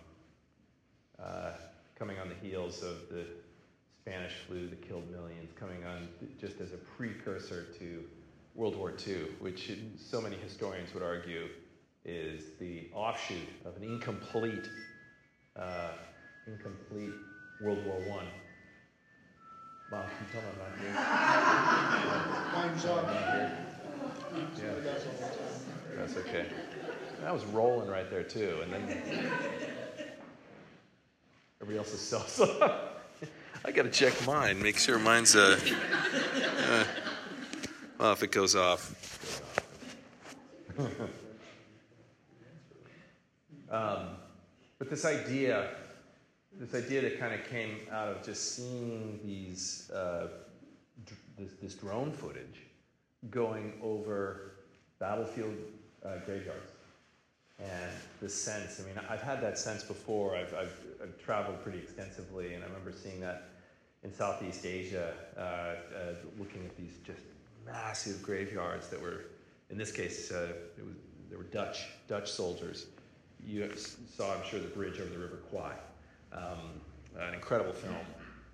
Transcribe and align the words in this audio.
uh, 1.21 1.51
coming 1.97 2.19
on 2.19 2.29
the 2.29 2.35
heels 2.47 2.83
of 2.83 3.09
the 3.09 3.25
Spanish 4.05 4.33
flu 4.45 4.67
that 4.69 4.87
killed 4.87 5.09
millions, 5.09 5.51
coming 5.59 5.83
on 5.83 6.07
just 6.39 6.61
as 6.61 6.73
a 6.73 6.77
precursor 6.95 7.65
to 7.79 8.03
World 8.53 8.75
War 8.75 8.93
II, 9.07 9.23
which 9.39 9.71
so 9.97 10.21
many 10.21 10.35
historians 10.35 10.93
would 10.93 11.01
argue 11.01 11.47
is 12.03 12.43
the 12.59 12.87
offshoot 12.93 13.49
of 13.65 13.75
an 13.77 13.83
incomplete, 13.83 14.69
uh, 15.55 15.93
incomplete 16.45 17.13
World 17.63 17.83
War 17.83 17.95
One. 18.07 18.27
Mom, 19.89 20.03
can 20.03 20.11
you 20.21 20.31
tell 20.31 20.41
me 20.43 20.49
I'm 20.53 20.59
not 20.61 20.77
here? 20.79 20.93
Time's 22.53 22.85
up. 22.85 23.05
Yeah. 24.55 24.73
That's 25.97 26.17
okay. 26.17 26.45
I 27.25 27.31
was 27.31 27.43
rolling 27.45 27.89
right 27.89 28.11
there 28.11 28.21
too, 28.21 28.59
and 28.61 28.71
then 28.71 28.83
everybody 31.59 31.79
else 31.79 31.91
is 31.91 32.01
so 32.01 32.21
so. 32.27 32.91
I 33.67 33.71
got 33.71 33.83
to 33.83 33.89
check 33.89 34.13
mine, 34.27 34.61
make 34.61 34.77
sure 34.77 34.99
mine's 34.99 35.35
uh, 35.35 35.59
uh 36.69 36.83
well 37.97 38.13
if 38.13 38.21
it 38.21 38.31
goes 38.31 38.55
off. 38.55 39.41
um, 43.71 44.09
but 44.77 44.87
this 44.87 45.03
idea, 45.03 45.69
this 46.59 46.75
idea 46.75 47.01
that 47.01 47.19
kind 47.19 47.33
of 47.33 47.43
came 47.49 47.79
out 47.91 48.09
of 48.09 48.23
just 48.23 48.55
seeing 48.55 49.19
these 49.25 49.89
uh, 49.89 50.27
dr- 51.03 51.19
this, 51.35 51.53
this 51.59 51.73
drone 51.73 52.11
footage 52.11 52.67
going 53.31 53.73
over 53.81 54.57
battlefield 54.99 55.55
uh, 56.05 56.17
graveyards. 56.27 56.69
And 57.57 57.91
the 58.21 58.29
sense, 58.29 58.79
I 58.79 58.87
mean, 58.87 59.03
I've 59.09 59.23
had 59.23 59.41
that 59.41 59.57
sense 59.57 59.81
before. 59.81 60.35
I've, 60.35 60.53
I've, 60.53 60.77
I've 61.01 61.17
traveled 61.17 61.63
pretty 61.63 61.79
extensively, 61.79 62.53
and 62.53 62.63
I 62.63 62.67
remember 62.67 62.91
seeing 62.91 63.21
that 63.21 63.54
in 64.05 64.13
Southeast 64.13 64.65
Asia, 64.65 65.13
uh, 65.35 65.41
uh, 65.41 65.75
looking 66.37 66.63
at 66.63 66.77
these 66.77 66.99
just 67.03 67.21
massive 67.65 68.21
graveyards 68.21 68.87
that 68.89 69.01
were, 69.01 69.25
in 69.71 69.77
this 69.77 69.91
case, 69.91 70.31
uh, 70.31 70.53
it 70.77 70.85
was, 70.85 70.95
they 71.29 71.35
were 71.35 71.43
Dutch, 71.43 71.87
Dutch 72.07 72.31
soldiers. 72.31 72.85
You 73.45 73.69
saw, 74.15 74.33
I'm 74.33 74.43
sure, 74.47 74.59
the 74.59 74.67
bridge 74.67 74.99
over 74.99 75.09
the 75.09 75.17
River 75.17 75.39
Kwai. 75.49 75.73
Um, 76.31 76.81
an 77.19 77.33
incredible 77.33 77.73
film. 77.73 77.95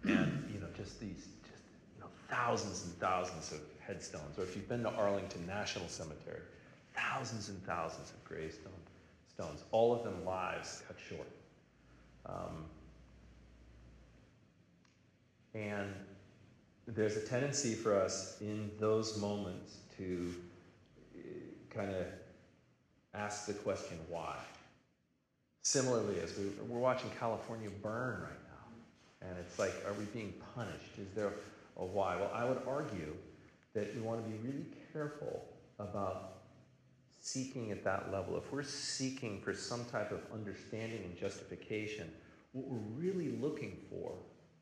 And, 0.04 0.50
you 0.54 0.60
know, 0.60 0.68
just 0.76 1.00
these, 1.00 1.28
just, 1.44 1.64
you 1.96 2.02
know, 2.02 2.08
thousands 2.30 2.86
and 2.86 2.98
thousands 3.00 3.52
of 3.52 3.60
headstones. 3.86 4.40
Or 4.40 4.44
if 4.44 4.56
you've 4.56 4.70
been 4.70 4.84
to 4.84 4.90
Arlington 4.92 5.46
National 5.46 5.88
Cemetery, 5.90 6.42
thousands 6.96 7.50
and 7.50 7.62
thousands 7.66 8.12
of 8.12 8.24
gravestone 8.24 8.72
stones, 9.28 9.64
all 9.72 9.94
of 9.94 10.04
them 10.04 10.26
lives 10.26 10.82
cut 10.88 10.98
short. 11.10 11.28
Um, 12.26 12.66
and 15.54 15.94
there's 16.88 17.18
a 17.18 17.22
tendency 17.22 17.74
for 17.74 17.96
us 18.00 18.38
in 18.42 18.72
those 18.80 19.20
moments 19.20 19.78
to 19.98 20.34
eh, 21.16 21.20
kind 21.70 21.94
of 21.94 22.06
ask 23.14 23.46
the 23.46 23.54
question, 23.54 23.98
why? 24.10 24.36
Similarly, 25.64 26.20
as 26.22 26.38
we, 26.38 26.46
we're 26.68 26.80
watching 26.80 27.10
California 27.20 27.70
burn 27.82 28.22
right 28.22 28.44
now, 28.48 29.28
and 29.28 29.38
it's 29.40 29.60
like, 29.60 29.74
are 29.86 29.94
we 29.94 30.06
being 30.06 30.34
punished? 30.56 30.98
Is 30.98 31.14
there 31.16 31.34
a 31.78 31.86
why? 31.86 32.16
Well, 32.16 32.32
I 32.34 32.46
would 32.46 32.62
argue 32.68 33.14
that 33.74 33.94
we 33.96 34.02
want 34.02 34.24
to 34.24 34.30
be 34.30 34.38
really 34.38 34.66
careful 34.92 35.46
about 35.80 36.40
seeking 37.20 37.72
at 37.72 37.84
that 37.84 38.12
level. 38.12 38.38
If 38.38 38.52
we're 38.52 38.64
seeking 38.64 39.40
for 39.42 39.54
some 39.54 39.86
type 39.86 40.12
of 40.12 40.20
understanding 40.34 41.04
and 41.04 41.18
justification, 41.18 42.10
what 42.54 42.68
we're 42.68 43.02
really 43.02 43.38
looking 43.40 43.78
for 43.90 44.14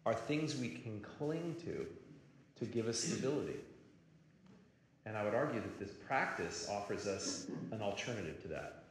are 0.05 0.13
things 0.13 0.57
we 0.57 0.69
can 0.69 1.01
cling 1.17 1.55
to 1.65 1.85
to 2.57 2.65
give 2.65 2.87
us 2.87 2.99
stability. 2.99 3.59
And 5.05 5.17
I 5.17 5.23
would 5.23 5.33
argue 5.33 5.61
that 5.61 5.79
this 5.79 5.91
practice 5.91 6.67
offers 6.69 7.07
us 7.07 7.47
an 7.71 7.81
alternative 7.81 8.41
to 8.43 8.47
that, 8.49 8.83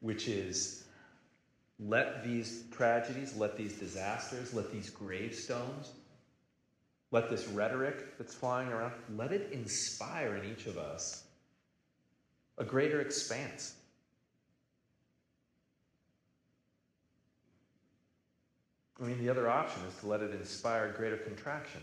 which 0.00 0.26
is 0.26 0.84
let 1.78 2.24
these 2.24 2.64
tragedies, 2.70 3.36
let 3.36 3.56
these 3.56 3.74
disasters, 3.74 4.52
let 4.52 4.72
these 4.72 4.90
gravestones, 4.90 5.92
let 7.10 7.30
this 7.30 7.46
rhetoric 7.48 8.18
that's 8.18 8.34
flying 8.34 8.68
around, 8.68 8.92
let 9.16 9.32
it 9.32 9.50
inspire 9.52 10.36
in 10.36 10.50
each 10.50 10.66
of 10.66 10.78
us 10.78 11.24
a 12.58 12.64
greater 12.64 13.00
expanse. 13.00 13.74
I 19.00 19.06
mean, 19.06 19.18
the 19.18 19.30
other 19.30 19.48
option 19.48 19.82
is 19.88 19.94
to 20.00 20.06
let 20.06 20.20
it 20.20 20.32
inspire 20.32 20.92
greater 20.92 21.16
contraction. 21.16 21.80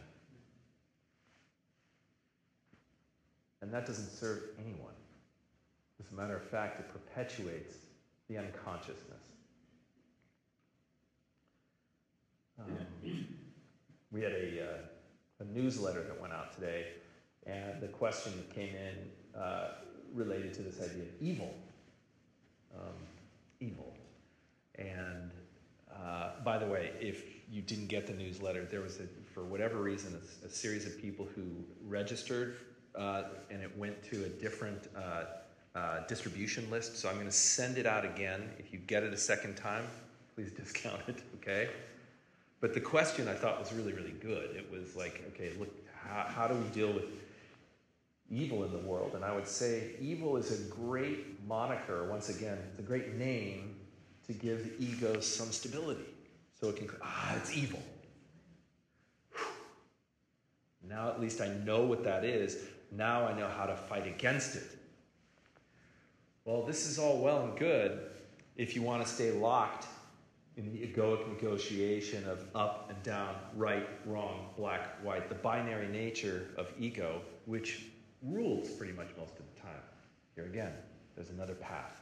And 3.62 3.74
that 3.74 3.88
doesn't 3.88 4.12
serve 4.12 4.44
anyone. 4.60 4.94
As 6.00 6.12
a 6.12 6.16
matter 6.16 6.36
of 6.36 6.44
fact, 6.44 6.80
it 6.80 6.90
perpetuates 6.90 7.76
the 8.30 8.38
unconsciousness. 8.38 9.24
Um, 12.60 12.78
we 14.12 14.22
had 14.22 14.32
a, 14.32 14.64
uh, 14.64 15.44
a 15.44 15.46
newsletter 15.46 16.04
that 16.04 16.22
went 16.22 16.34
out 16.34 16.54
today, 16.54 16.88
and 17.46 17.82
the 17.82 17.88
question 17.88 18.34
that 18.38 18.54
came 18.54 18.74
in 18.76 19.40
uh, 19.40 19.70
related 20.14 20.54
to 20.54 20.62
this 20.62 20.80
idea 20.80 21.04
of 21.04 21.22
evil. 21.22 21.54
Um, 22.76 22.94
evil. 23.60 23.94
And 24.76 25.32
uh, 26.04 26.30
by 26.44 26.58
the 26.58 26.66
way, 26.66 26.92
if 27.00 27.24
you 27.50 27.62
didn't 27.62 27.88
get 27.88 28.08
the 28.08 28.14
newsletter, 28.14 28.66
there 28.66 28.82
was, 28.82 29.00
a, 29.00 29.04
for 29.34 29.44
whatever 29.44 29.78
reason, 29.78 30.20
a, 30.44 30.46
a 30.46 30.50
series 30.50 30.86
of 30.86 31.00
people 31.02 31.28
who 31.36 31.44
registered 31.86 32.58
uh, 32.96 33.24
and 33.50 33.62
it 33.62 33.78
went 33.78 34.02
to 34.04 34.26
a 34.26 34.30
different 34.30 34.90
uh, 34.96 35.24
uh, 35.76 36.00
distribution 36.08 36.70
list. 36.72 36.98
So 36.98 37.08
I'm 37.08 37.16
going 37.16 37.28
to 37.28 37.32
send 37.32 37.78
it 37.78 37.86
out 37.86 38.04
again. 38.04 38.50
If 38.58 38.74
you 38.74 38.80
get 38.80 39.04
it 39.04 39.14
a 39.14 39.18
second 39.18 39.56
time, 39.56 39.84
please 40.36 40.52
discount 40.58 41.02
it, 41.08 41.22
okay? 41.36 41.70
But 42.60 42.74
the 42.74 42.82
question 42.82 43.28
I 43.28 43.34
thought 43.34 43.60
was 43.60 43.72
really, 43.72 43.94
really 43.94 44.16
good. 44.20 44.56
It 44.56 44.70
was 44.72 44.96
like, 44.96 45.24
okay, 45.34 45.52
look, 45.60 45.70
how, 46.04 46.26
how 46.28 46.48
do 46.48 46.56
we 46.56 46.68
deal 46.70 46.92
with 46.92 47.06
evil 48.30 48.64
in 48.64 48.72
the 48.72 48.80
world? 48.80 49.14
And 49.14 49.24
I 49.24 49.34
would 49.34 49.48
say 49.48 49.92
evil 50.02 50.38
is 50.38 50.60
a 50.60 50.64
great 50.72 51.46
moniker, 51.48 52.10
once 52.10 52.30
again, 52.30 52.58
it's 52.72 52.80
a 52.80 52.84
great 52.84 53.14
name 53.14 53.77
to 54.28 54.34
give 54.34 54.64
the 54.64 54.86
ego 54.86 55.20
some 55.20 55.52
stability. 55.52 56.06
So 56.60 56.70
it 56.70 56.76
can, 56.78 56.90
ah, 57.02 57.36
it's 57.38 57.56
evil. 57.56 57.82
Now, 60.88 61.10
at 61.10 61.20
least 61.20 61.42
I 61.42 61.50
know 61.66 61.84
what 61.84 62.04
that 62.04 62.24
is. 62.24 62.58
Now 62.92 63.28
I 63.28 63.38
know 63.38 63.48
how 63.48 63.66
to 63.66 63.76
fight 63.76 64.08
against 64.08 64.56
it. 64.56 64.64
Well, 66.46 66.64
this 66.64 66.88
is 66.88 66.98
all 66.98 67.20
well 67.20 67.44
and 67.44 67.58
good 67.58 68.00
if 68.56 68.76
you 68.76 68.82
want 68.82 69.06
to 69.06 69.12
stay 69.12 69.32
locked 69.32 69.86
in 70.56 70.72
the 70.72 70.80
egoic 70.80 71.28
negotiation 71.28 72.28
of 72.28 72.44
up 72.56 72.90
and 72.90 73.04
down, 73.04 73.36
right, 73.56 73.88
wrong, 74.06 74.48
black, 74.58 75.04
white, 75.04 75.30
the 75.30 75.36
binary 75.36 75.88
nature 75.88 76.48
of 76.58 76.72
ego, 76.80 77.22
which 77.46 77.84
rules 78.24 78.70
pretty 78.70 78.94
much 78.94 79.10
most 79.20 79.34
of 79.34 79.46
the 79.54 79.62
time. 79.62 79.82
Here 80.36 80.46
again, 80.46 80.72
there's 81.16 81.30
another 81.30 81.54
path. 81.54 82.02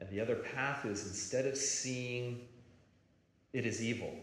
And 0.00 0.08
the 0.10 0.20
other 0.20 0.36
path 0.36 0.84
is 0.84 1.06
instead 1.06 1.46
of 1.46 1.56
seeing 1.56 2.46
it 3.52 3.64
as 3.64 3.82
evil, 3.82 4.14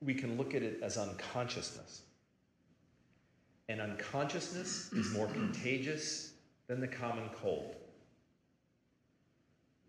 we 0.00 0.14
can 0.14 0.36
look 0.36 0.54
at 0.54 0.62
it 0.62 0.80
as 0.82 0.96
unconsciousness. 0.96 2.02
And 3.68 3.80
unconsciousness 3.80 4.92
is 4.92 5.12
more 5.12 5.26
contagious 5.32 6.32
than 6.66 6.80
the 6.80 6.88
common 6.88 7.28
cold. 7.40 7.76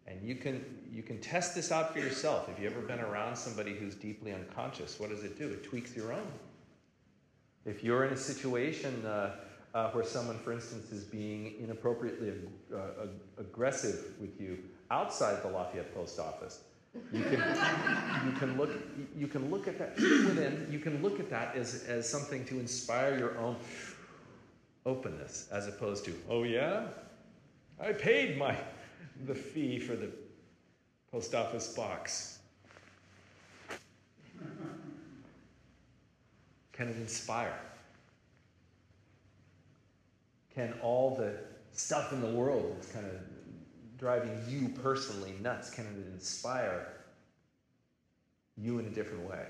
And 0.07 0.21
you 0.27 0.35
can, 0.35 0.63
you 0.91 1.03
can 1.03 1.19
test 1.19 1.55
this 1.55 1.71
out 1.71 1.93
for 1.93 1.99
yourself. 1.99 2.49
If 2.49 2.61
you've 2.61 2.73
ever 2.73 2.81
been 2.81 2.99
around 2.99 3.35
somebody 3.35 3.73
who's 3.73 3.95
deeply 3.95 4.33
unconscious, 4.33 4.99
what 4.99 5.09
does 5.09 5.23
it 5.23 5.37
do? 5.37 5.47
It 5.47 5.63
tweaks 5.63 5.95
your 5.95 6.11
own. 6.11 6.27
If 7.65 7.83
you're 7.83 8.05
in 8.05 8.13
a 8.13 8.17
situation 8.17 9.05
uh, 9.05 9.35
uh, 9.73 9.89
where 9.91 10.03
someone, 10.03 10.37
for 10.39 10.51
instance, 10.51 10.91
is 10.91 11.03
being 11.03 11.55
inappropriately 11.59 12.29
ag- 12.29 12.49
uh, 12.73 13.07
aggressive 13.37 14.13
with 14.19 14.39
you 14.39 14.57
outside 14.89 15.41
the 15.43 15.47
Lafayette 15.47 15.93
post 15.95 16.19
office, 16.19 16.61
you 17.13 17.23
can, 17.23 17.31
you 18.25 18.31
can 18.37 18.57
look 18.57 18.69
you 19.17 19.27
can 19.27 19.49
look 19.49 19.67
at 19.67 19.79
that 19.79 19.95
within 19.95 20.67
you 20.69 20.79
can 20.79 21.01
look 21.01 21.19
at 21.21 21.29
that 21.29 21.55
as, 21.55 21.85
as 21.87 22.07
something 22.07 22.43
to 22.45 22.59
inspire 22.59 23.17
your 23.17 23.37
own 23.37 23.55
openness 24.85 25.47
as 25.53 25.67
opposed 25.67 26.03
to 26.03 26.13
oh 26.29 26.43
yeah 26.43 26.87
I 27.79 27.93
paid 27.93 28.37
my 28.37 28.57
the 29.25 29.35
fee 29.35 29.79
for 29.79 29.95
the 29.95 30.09
post 31.11 31.33
office 31.33 31.73
box. 31.73 32.39
Can 36.73 36.87
it 36.87 36.97
inspire? 36.97 37.59
Can 40.61 40.73
all 40.83 41.15
the 41.15 41.33
stuff 41.71 42.13
in 42.13 42.21
the 42.21 42.29
world 42.29 42.75
that's 42.75 42.91
kind 42.91 43.07
of 43.07 43.13
driving 43.97 44.43
you 44.47 44.69
personally 44.83 45.33
nuts, 45.41 45.71
can 45.71 45.85
it 45.85 46.13
inspire 46.13 46.87
you 48.59 48.77
in 48.77 48.85
a 48.85 48.89
different 48.89 49.27
way? 49.27 49.43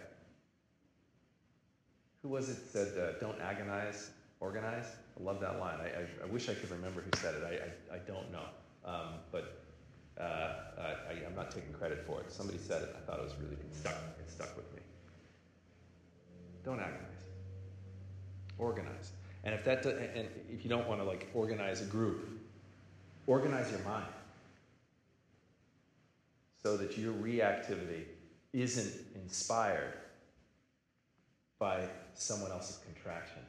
Who 2.22 2.30
was 2.30 2.48
it 2.48 2.60
said, 2.72 2.98
uh, 2.98 3.20
don't 3.20 3.42
agonize, 3.42 4.12
organize? 4.40 4.86
I 5.20 5.24
love 5.24 5.42
that 5.42 5.60
line. 5.60 5.80
I, 5.82 5.88
I, 5.88 6.06
I, 6.24 6.32
wish 6.32 6.48
I 6.48 6.54
could 6.54 6.72
remember 6.72 7.02
who 7.02 7.10
said 7.18 7.36
it. 7.36 7.44
I, 7.44 7.94
I, 7.94 7.98
I 7.98 8.00
don't 8.08 8.32
know. 8.32 8.46
Um, 8.86 9.16
but 9.34 9.66
uh, 10.18 10.54
I, 11.10 11.26
am 11.26 11.36
not 11.36 11.52
taking 11.52 11.74
credit 11.74 12.06
for 12.08 12.22
it. 12.22 12.32
Somebody 12.32 12.58
said 12.58 12.84
it. 12.84 12.96
I 12.96 13.06
thought 13.06 13.20
it 13.20 13.26
was 13.26 13.36
really 13.38 13.56
it 13.56 13.76
stuck. 13.76 13.98
It 14.18 14.30
stuck 14.32 14.56
with 14.56 14.74
me. 14.74 14.80
Don't 16.64 16.80
agonize. 16.80 17.26
Organize. 18.58 19.12
And 19.44 19.56
if 19.56 19.64
that, 19.66 19.86
and 19.86 20.28
if 20.52 20.64
you 20.64 20.70
don't 20.70 20.88
want 20.88 21.02
to 21.02 21.06
like 21.06 21.30
organize 21.34 21.82
a 21.82 21.86
group, 21.86 22.30
organize 23.28 23.72
your 23.72 23.82
mind 23.82 24.06
so 26.62 26.78
that 26.78 26.98
your 26.98 27.14
reactivity 27.14 28.04
isn't 28.54 28.94
inspired 29.16 29.94
by 31.58 31.88
someone 32.14 32.52
else's 32.52 32.78
contraction. 32.86 33.42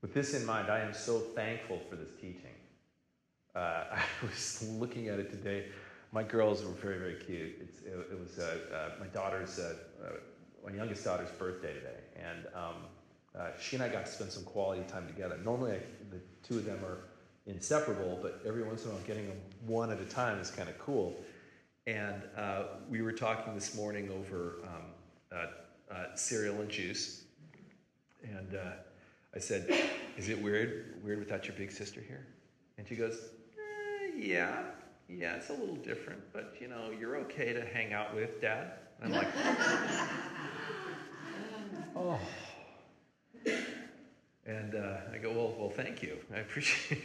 With 0.00 0.12
this 0.12 0.34
in 0.34 0.44
mind, 0.44 0.70
I 0.70 0.80
am 0.80 0.92
so 0.92 1.18
thankful 1.18 1.80
for 1.88 1.96
this 1.96 2.14
teaching. 2.20 2.54
Uh, 3.54 3.84
I 3.92 4.02
was 4.22 4.68
looking 4.78 5.08
at 5.08 5.18
it 5.18 5.30
today. 5.30 5.66
My 6.12 6.22
girls 6.22 6.62
were 6.62 6.72
very, 6.72 6.98
very 6.98 7.14
cute. 7.14 7.56
It's, 7.60 7.80
it, 7.80 7.94
it, 8.12 8.20
was 8.20 8.38
uh, 8.38 8.58
uh, 8.72 8.90
my 9.00 9.06
daughter's, 9.06 9.58
uh, 9.58 9.74
uh, 10.02 10.08
my 10.64 10.72
youngest 10.72 11.04
daughter's 11.04 11.30
birthday 11.30 11.72
today, 11.74 12.00
and 12.16 12.46
um, 12.54 12.74
uh, 13.38 13.48
she 13.60 13.76
and 13.76 13.84
I 13.84 13.88
got 13.88 14.06
to 14.06 14.12
spend 14.12 14.32
some 14.32 14.44
quality 14.44 14.82
time 14.88 15.06
together. 15.06 15.38
Normally, 15.44 15.72
I, 15.72 15.80
the 16.10 16.20
two 16.42 16.58
of 16.58 16.64
them 16.64 16.78
are 16.84 16.98
inseparable, 17.46 18.18
but 18.22 18.40
every 18.46 18.62
once 18.62 18.84
in 18.84 18.90
a 18.90 18.94
while, 18.94 19.02
getting 19.06 19.28
them 19.28 19.36
one 19.66 19.90
at 19.90 20.00
a 20.00 20.04
time 20.04 20.38
is 20.38 20.50
kind 20.50 20.68
of 20.68 20.78
cool. 20.78 21.14
And 21.86 22.22
we 22.88 23.02
were 23.02 23.12
talking 23.12 23.54
this 23.54 23.74
morning 23.74 24.08
over 24.10 24.56
um, 24.64 25.48
cereal 26.14 26.60
and 26.60 26.70
juice, 26.70 27.24
and 28.22 28.58
I 29.34 29.38
said, 29.40 29.68
Is 30.16 30.28
it 30.28 30.40
weird, 30.40 30.94
weird 31.02 31.18
without 31.18 31.46
your 31.46 31.56
big 31.56 31.72
sister 31.72 32.00
here? 32.00 32.24
And 32.78 32.86
she 32.86 32.94
goes, 32.94 33.18
eh, 33.58 34.12
Yeah, 34.16 34.62
yeah, 35.08 35.34
it's 35.34 35.50
a 35.50 35.54
little 35.54 35.76
different, 35.76 36.20
but 36.32 36.54
you 36.60 36.68
know, 36.68 36.90
you're 36.98 37.16
okay 37.16 37.52
to 37.52 37.64
hang 37.64 37.92
out 37.92 38.14
with, 38.14 38.40
Dad. 38.40 38.72
And 39.04 39.14
I'm 39.14 39.20
like, 39.20 39.28
Oh. 41.96 42.18
And 44.46 44.74
uh, 44.74 44.96
I 45.12 45.18
go, 45.18 45.30
well, 45.30 45.54
well, 45.58 45.70
thank 45.70 46.02
you. 46.02 46.16
I 46.34 46.38
appreciate 46.38 47.02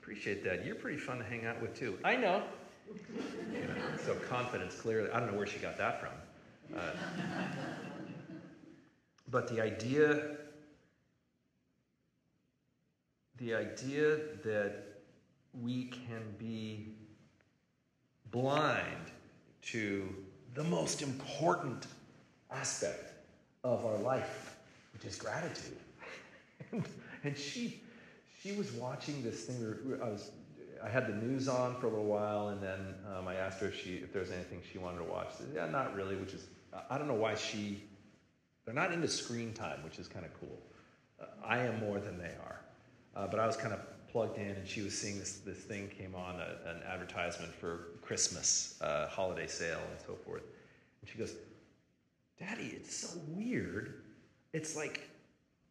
appreciate 0.00 0.42
that. 0.44 0.64
You're 0.64 0.76
pretty 0.76 0.98
fun 0.98 1.18
to 1.18 1.24
hang 1.24 1.44
out 1.46 1.60
with 1.60 1.78
too. 1.78 1.98
I 2.04 2.16
know. 2.16 2.42
You 3.52 3.60
know 3.60 3.74
so 4.04 4.14
confidence, 4.14 4.74
clearly. 4.74 5.10
I 5.10 5.20
don't 5.20 5.30
know 5.30 5.38
where 5.38 5.46
she 5.46 5.58
got 5.58 5.76
that 5.78 6.00
from. 6.00 6.10
Uh, 6.76 6.92
but 9.28 9.48
the 9.48 9.60
idea 9.60 10.36
the 13.38 13.54
idea 13.54 14.18
that 14.44 15.00
we 15.60 15.84
can 15.86 16.22
be 16.38 16.94
blind 18.30 19.12
to 19.62 20.14
the 20.54 20.64
most 20.64 21.02
important 21.02 21.86
aspect 22.50 23.12
of 23.62 23.84
our 23.84 23.98
life, 23.98 24.56
which 24.92 25.04
is 25.04 25.16
gratitude. 25.16 25.76
and, 26.72 26.84
and 27.24 27.36
she, 27.36 27.80
she 28.42 28.52
was 28.52 28.72
watching 28.72 29.22
this 29.22 29.44
thing. 29.44 29.98
I 30.02 30.08
was, 30.08 30.30
I 30.82 30.88
had 30.88 31.06
the 31.06 31.14
news 31.14 31.48
on 31.48 31.76
for 31.76 31.86
a 31.86 31.90
little 31.90 32.06
while, 32.06 32.48
and 32.48 32.62
then 32.62 32.94
um, 33.16 33.28
I 33.28 33.34
asked 33.34 33.60
her 33.60 33.68
if 33.68 33.80
she, 33.80 33.96
if 33.96 34.12
there 34.12 34.22
was 34.22 34.30
anything 34.30 34.62
she 34.72 34.78
wanted 34.78 34.98
to 34.98 35.04
watch. 35.04 35.28
She 35.36 35.44
said, 35.44 35.52
yeah, 35.54 35.66
not 35.66 35.94
really. 35.94 36.16
Which 36.16 36.34
is, 36.34 36.46
I 36.88 36.98
don't 36.98 37.08
know 37.08 37.14
why 37.14 37.34
she. 37.34 37.82
They're 38.64 38.74
not 38.74 38.92
into 38.92 39.08
screen 39.08 39.52
time, 39.52 39.82
which 39.84 39.98
is 39.98 40.06
kind 40.06 40.24
of 40.24 40.32
cool. 40.38 40.58
Uh, 41.20 41.26
I 41.44 41.58
am 41.58 41.80
more 41.80 41.98
than 41.98 42.18
they 42.18 42.34
are. 42.44 42.60
Uh, 43.16 43.26
but 43.26 43.40
I 43.40 43.46
was 43.46 43.56
kind 43.56 43.72
of 43.72 43.80
plugged 44.10 44.38
in, 44.38 44.48
and 44.48 44.66
she 44.66 44.82
was 44.82 44.96
seeing 44.96 45.18
this, 45.18 45.38
this 45.38 45.58
thing 45.58 45.88
came 45.88 46.14
on, 46.14 46.36
a, 46.36 46.70
an 46.70 46.82
advertisement 46.88 47.52
for 47.54 47.88
Christmas 48.10 48.74
uh, 48.80 49.06
holiday 49.06 49.46
sale 49.46 49.78
and 49.88 50.00
so 50.04 50.14
forth. 50.26 50.42
And 51.00 51.08
she 51.08 51.16
goes, 51.16 51.34
Daddy, 52.40 52.72
it's 52.74 52.92
so 52.92 53.16
weird. 53.28 54.02
It's 54.52 54.74
like 54.74 55.08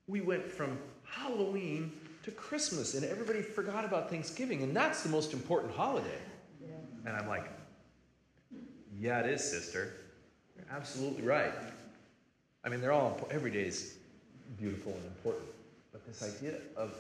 we 0.08 0.22
went 0.22 0.50
from 0.50 0.80
Halloween 1.04 1.92
to 2.24 2.32
Christmas, 2.32 2.94
and 2.94 3.04
everybody 3.04 3.42
forgot 3.42 3.84
about 3.84 4.10
Thanksgiving, 4.10 4.64
and 4.64 4.74
that's 4.74 5.04
the 5.04 5.10
most 5.10 5.34
important 5.34 5.74
holiday. 5.74 6.22
Yeah. 6.62 6.68
And 7.06 7.18
I'm 7.18 7.28
like, 7.28 7.52
Yeah, 8.98 9.20
it 9.20 9.26
is, 9.26 9.44
sister. 9.44 9.92
You're 10.56 10.68
absolutely 10.72 11.24
right. 11.24 11.52
I 12.64 12.70
mean, 12.70 12.80
they're 12.80 12.94
all, 12.94 13.20
every 13.30 13.52
day 13.52 13.64
is 13.66 13.98
beautiful 14.58 14.94
and 14.94 15.06
important. 15.08 15.44
But 15.92 16.08
this 16.08 16.24
idea 16.24 16.54
of 16.78 16.94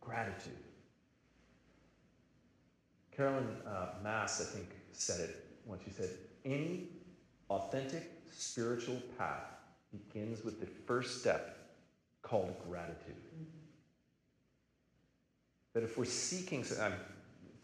gratitude. 0.00 0.52
Carolyn 3.16 3.48
uh, 3.66 3.88
Myss, 4.02 4.40
I 4.40 4.56
think, 4.56 4.68
said 4.92 5.20
it 5.20 5.44
when 5.66 5.78
she 5.84 5.90
said, 5.90 6.10
Any 6.44 6.88
authentic 7.50 8.10
spiritual 8.30 9.00
path 9.18 9.44
begins 9.92 10.44
with 10.44 10.60
the 10.60 10.66
first 10.66 11.20
step 11.20 11.58
called 12.22 12.54
gratitude. 12.68 13.14
Mm-hmm. 13.16 13.44
That 15.74 15.82
if 15.82 15.98
we're 15.98 16.04
seeking, 16.04 16.64
I'm 16.80 16.94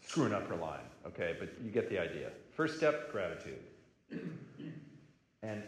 screwing 0.05 0.33
up 0.33 0.47
her 0.47 0.55
line, 0.55 0.79
okay, 1.07 1.35
but 1.39 1.49
you 1.63 1.71
get 1.71 1.89
the 1.89 1.99
idea. 1.99 2.29
First 2.51 2.77
step, 2.77 3.11
gratitude. 3.11 3.59
and 5.43 5.63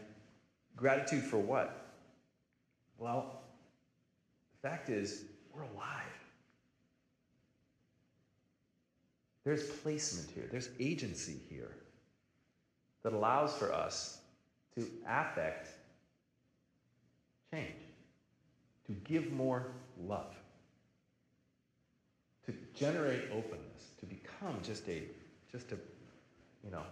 gratitude 0.75 1.23
for 1.23 1.37
what? 1.37 1.93
Well, 2.97 3.41
the 4.61 4.67
fact 4.67 4.89
is, 4.89 5.23
we're 5.53 5.63
alive. 5.63 6.10
There's 9.43 9.63
placement 9.63 10.29
here, 10.31 10.47
there's 10.51 10.69
agency 10.79 11.37
here 11.49 11.71
that 13.03 13.13
allows 13.13 13.55
for 13.55 13.73
us 13.73 14.19
to 14.75 14.87
affect 15.07 15.69
change, 17.51 17.73
to 18.85 18.93
give 19.03 19.31
more 19.31 19.67
love, 19.99 20.35
to 22.45 22.53
generate 22.75 23.23
openness, 23.31 23.89
to 23.99 24.05
become 24.05 24.59
just 24.63 24.87
a, 24.87 25.03
just 25.51 25.71
a, 25.71 25.77
you 26.63 26.71
know, 26.71 26.83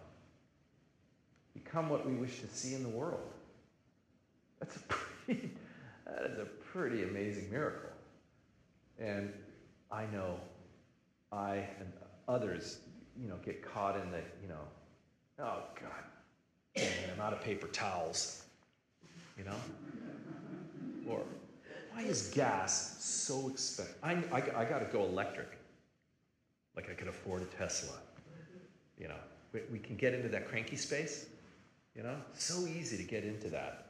become 1.54 1.90
what 1.90 2.08
we 2.08 2.16
wish 2.16 2.42
to 2.42 2.48
see 2.48 2.74
in 2.74 2.84
the 2.84 2.90
world. 2.90 3.22
That's 4.60 4.76
a 4.76 4.80
pretty, 4.88 5.52
that 6.06 6.26
is 6.32 6.40
a 6.40 6.46
pretty 6.46 7.04
amazing 7.04 7.52
miracle. 7.52 7.90
And 8.98 9.32
I 9.92 10.06
know 10.08 10.40
I 11.32 11.68
and 11.80 11.94
others, 12.30 12.78
you 13.20 13.28
know, 13.28 13.36
get 13.44 13.62
caught 13.62 13.98
in 13.98 14.12
the, 14.12 14.22
you 14.42 14.48
know, 14.48 14.62
oh 15.40 15.64
God, 15.82 16.04
man, 16.78 17.10
I'm 17.14 17.22
out 17.22 17.34
of 17.34 17.42
paper 17.42 17.68
towels, 17.68 18.44
you 19.38 19.44
know? 19.44 19.56
Or 21.10 21.22
why 21.92 22.04
is 22.04 22.30
gas 22.34 23.04
so 23.04 23.50
expensive? 23.50 23.96
I, 24.04 24.14
I, 24.32 24.62
I 24.62 24.66
got 24.66 24.80
to 24.80 24.88
go 24.92 25.04
electric. 25.04 25.58
Like 26.76 26.90
I 26.90 26.94
could 26.94 27.08
afford 27.08 27.42
a 27.42 27.46
Tesla. 27.46 27.96
You 28.98 29.08
know, 29.08 29.16
we, 29.52 29.62
we 29.72 29.80
can 29.80 29.96
get 29.96 30.14
into 30.14 30.30
that 30.30 30.48
cranky 30.48 30.76
space. 30.76 31.26
You 31.96 32.04
know, 32.04 32.16
so 32.36 32.68
easy 32.68 32.96
to 32.98 33.04
get 33.04 33.24
into 33.24 33.50
that. 33.50 33.88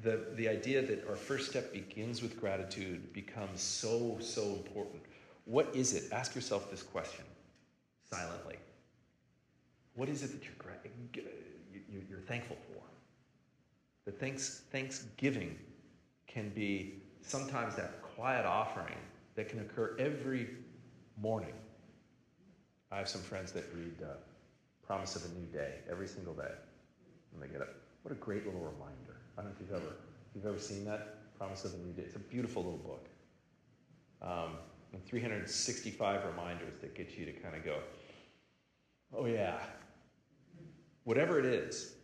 The, 0.00 0.24
the 0.34 0.48
idea 0.48 0.80
that 0.82 1.06
our 1.08 1.16
first 1.16 1.50
step 1.50 1.72
begins 1.72 2.22
with 2.22 2.40
gratitude 2.40 3.12
becomes 3.12 3.60
so, 3.60 4.16
so 4.20 4.42
important. 4.42 5.02
What 5.48 5.74
is 5.74 5.94
it? 5.94 6.12
Ask 6.12 6.34
yourself 6.34 6.70
this 6.70 6.82
question 6.82 7.24
silently. 8.10 8.56
What 9.94 10.10
is 10.10 10.22
it 10.22 10.32
that 10.32 10.44
you're, 10.44 11.24
you're 12.10 12.20
thankful 12.20 12.58
for? 12.66 12.82
The 14.04 14.12
thanks, 14.12 14.60
thanksgiving 14.70 15.58
can 16.26 16.50
be 16.50 17.00
sometimes 17.22 17.76
that 17.76 18.02
quiet 18.02 18.44
offering 18.44 18.98
that 19.36 19.48
can 19.48 19.60
occur 19.60 19.96
every 19.98 20.50
morning. 21.16 21.54
I 22.92 22.98
have 22.98 23.08
some 23.08 23.22
friends 23.22 23.50
that 23.52 23.64
read 23.74 24.02
uh, 24.02 24.16
Promise 24.86 25.16
of 25.16 25.24
a 25.24 25.28
New 25.28 25.46
Day 25.46 25.76
every 25.90 26.08
single 26.08 26.34
day 26.34 26.52
when 27.32 27.40
they 27.40 27.50
get 27.50 27.62
up. 27.62 27.74
What 28.02 28.12
a 28.12 28.16
great 28.16 28.44
little 28.44 28.60
reminder. 28.60 29.16
I 29.38 29.40
don't 29.40 29.46
know 29.46 29.56
if 29.58 29.60
you've 29.62 29.72
ever, 29.72 29.94
if 30.28 30.36
you've 30.36 30.46
ever 30.46 30.58
seen 30.58 30.84
that, 30.84 31.36
Promise 31.38 31.64
of 31.64 31.72
a 31.72 31.78
New 31.78 31.92
Day. 31.94 32.02
It's 32.02 32.16
a 32.16 32.18
beautiful 32.18 32.64
little 32.64 32.78
book. 32.78 33.06
Um, 34.20 34.58
and 34.92 35.04
365 35.04 36.24
reminders 36.24 36.74
that 36.80 36.94
get 36.94 37.16
you 37.16 37.26
to 37.26 37.32
kind 37.32 37.54
of 37.54 37.64
go, 37.64 37.78
oh 39.16 39.26
yeah, 39.26 39.58
whatever 41.04 41.38
it 41.38 41.44
is, 41.44 41.94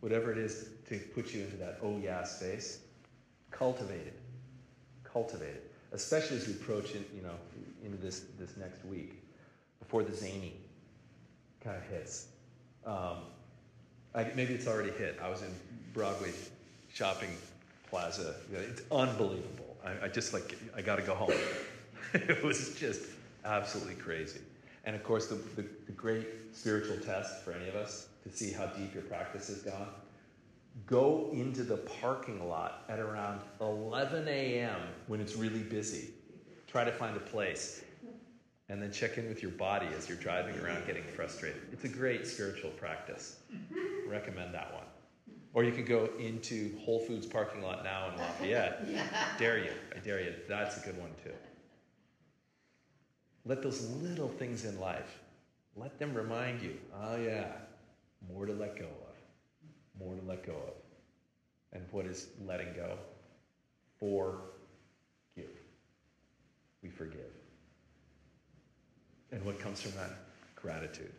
whatever 0.00 0.32
it 0.32 0.38
is 0.38 0.68
to 0.88 0.98
put 1.14 1.32
you 1.32 1.42
into 1.42 1.56
that 1.56 1.78
oh 1.82 1.98
yeah 2.02 2.24
space, 2.24 2.80
cultivate 3.50 4.06
it. 4.06 4.18
Cultivate 5.04 5.54
it. 5.54 5.72
Especially 5.92 6.36
as 6.36 6.46
we 6.46 6.54
approach 6.54 6.92
in, 6.92 7.04
you 7.14 7.22
know, 7.22 7.34
into 7.84 7.96
this, 7.96 8.26
this 8.38 8.56
next 8.56 8.84
week, 8.84 9.22
before 9.80 10.02
the 10.02 10.14
zany 10.14 10.54
kind 11.62 11.76
of 11.76 11.82
hits. 11.84 12.28
Um, 12.86 13.18
I, 14.14 14.30
maybe 14.34 14.54
it's 14.54 14.66
already 14.66 14.90
hit. 14.90 15.18
I 15.22 15.28
was 15.28 15.42
in 15.42 15.52
Broadway 15.92 16.32
shopping 16.92 17.30
plaza. 17.88 18.36
It's 18.52 18.82
unbelievable. 18.90 19.76
I, 19.84 20.06
I 20.06 20.08
just 20.08 20.32
like, 20.32 20.56
I 20.76 20.82
got 20.82 20.96
to 20.96 21.02
go 21.02 21.14
home. 21.14 21.32
it 22.28 22.42
was 22.42 22.78
just 22.78 23.02
absolutely 23.44 23.94
crazy. 23.94 24.40
And 24.84 24.96
of 24.96 25.02
course, 25.02 25.28
the, 25.28 25.36
the, 25.56 25.66
the, 25.86 25.92
great 25.92 26.26
spiritual 26.52 26.96
test 26.96 27.42
for 27.42 27.52
any 27.52 27.68
of 27.68 27.74
us 27.74 28.08
to 28.24 28.34
see 28.34 28.50
how 28.50 28.66
deep 28.66 28.94
your 28.94 29.02
practice 29.02 29.48
has 29.48 29.58
gone 29.58 29.88
go 30.86 31.30
into 31.32 31.62
the 31.62 31.76
parking 31.76 32.48
lot 32.48 32.84
at 32.88 32.98
around 32.98 33.40
11 33.60 34.28
a.m. 34.28 34.80
when 35.06 35.20
it's 35.20 35.36
really 35.36 35.60
busy. 35.60 36.10
Try 36.66 36.84
to 36.84 36.92
find 36.92 37.16
a 37.16 37.20
place. 37.20 37.82
And 38.68 38.80
then 38.80 38.92
check 38.92 39.18
in 39.18 39.28
with 39.28 39.42
your 39.42 39.50
body 39.50 39.88
as 39.98 40.08
you're 40.08 40.18
driving 40.18 40.56
around 40.60 40.86
getting 40.86 41.02
frustrated. 41.02 41.60
It's 41.72 41.82
a 41.82 41.88
great 41.88 42.24
spiritual 42.24 42.70
practice. 42.70 43.40
Recommend 44.06 44.54
that 44.54 44.72
one. 44.72 44.84
Or 45.54 45.64
you 45.64 45.72
could 45.72 45.86
go 45.86 46.08
into 46.20 46.78
Whole 46.84 47.00
Foods 47.00 47.26
parking 47.26 47.62
lot 47.62 47.82
now 47.82 48.10
in 48.10 48.16
Lafayette. 48.16 48.86
dare 49.38 49.58
you. 49.58 49.72
I 49.94 49.98
dare 49.98 50.20
you. 50.20 50.34
That's 50.48 50.76
a 50.76 50.86
good 50.86 50.96
one 50.98 51.10
too. 51.24 51.32
Let 53.46 53.62
those 53.62 53.88
little 54.02 54.28
things 54.28 54.64
in 54.64 54.78
life, 54.78 55.18
let 55.76 55.98
them 55.98 56.14
remind 56.14 56.62
you, 56.62 56.78
oh 57.02 57.16
yeah, 57.16 57.46
more 58.32 58.46
to 58.46 58.52
let 58.52 58.76
go 58.78 58.84
of. 58.84 59.98
More 59.98 60.14
to 60.14 60.22
let 60.26 60.46
go 60.46 60.52
of. 60.52 60.74
And 61.72 61.84
what 61.90 62.06
is 62.06 62.28
letting 62.44 62.74
go? 62.74 62.98
for 64.00 64.40
Forgive. 65.34 65.50
We 66.82 66.88
forgive. 66.88 67.20
And 69.30 69.44
what 69.44 69.60
comes 69.60 69.80
from 69.80 69.92
that? 69.92 70.10
Gratitude. 70.56 71.12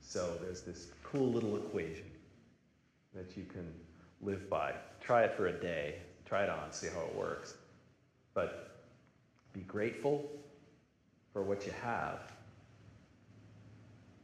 So 0.00 0.36
there's 0.42 0.62
this 0.62 0.88
cool 1.04 1.30
little 1.30 1.56
equation 1.56 2.10
that 3.14 3.36
you 3.36 3.44
can 3.44 3.72
live 4.22 4.50
by. 4.50 4.74
Try 5.00 5.22
it 5.22 5.34
for 5.34 5.46
a 5.46 5.52
day, 5.52 5.96
try 6.24 6.44
it 6.44 6.50
on, 6.50 6.72
see 6.72 6.88
how 6.88 7.02
it 7.02 7.14
works. 7.14 7.54
But 8.34 8.80
be 9.52 9.60
grateful 9.60 10.28
for 11.38 11.44
what 11.44 11.64
you 11.64 11.72
have 11.84 12.18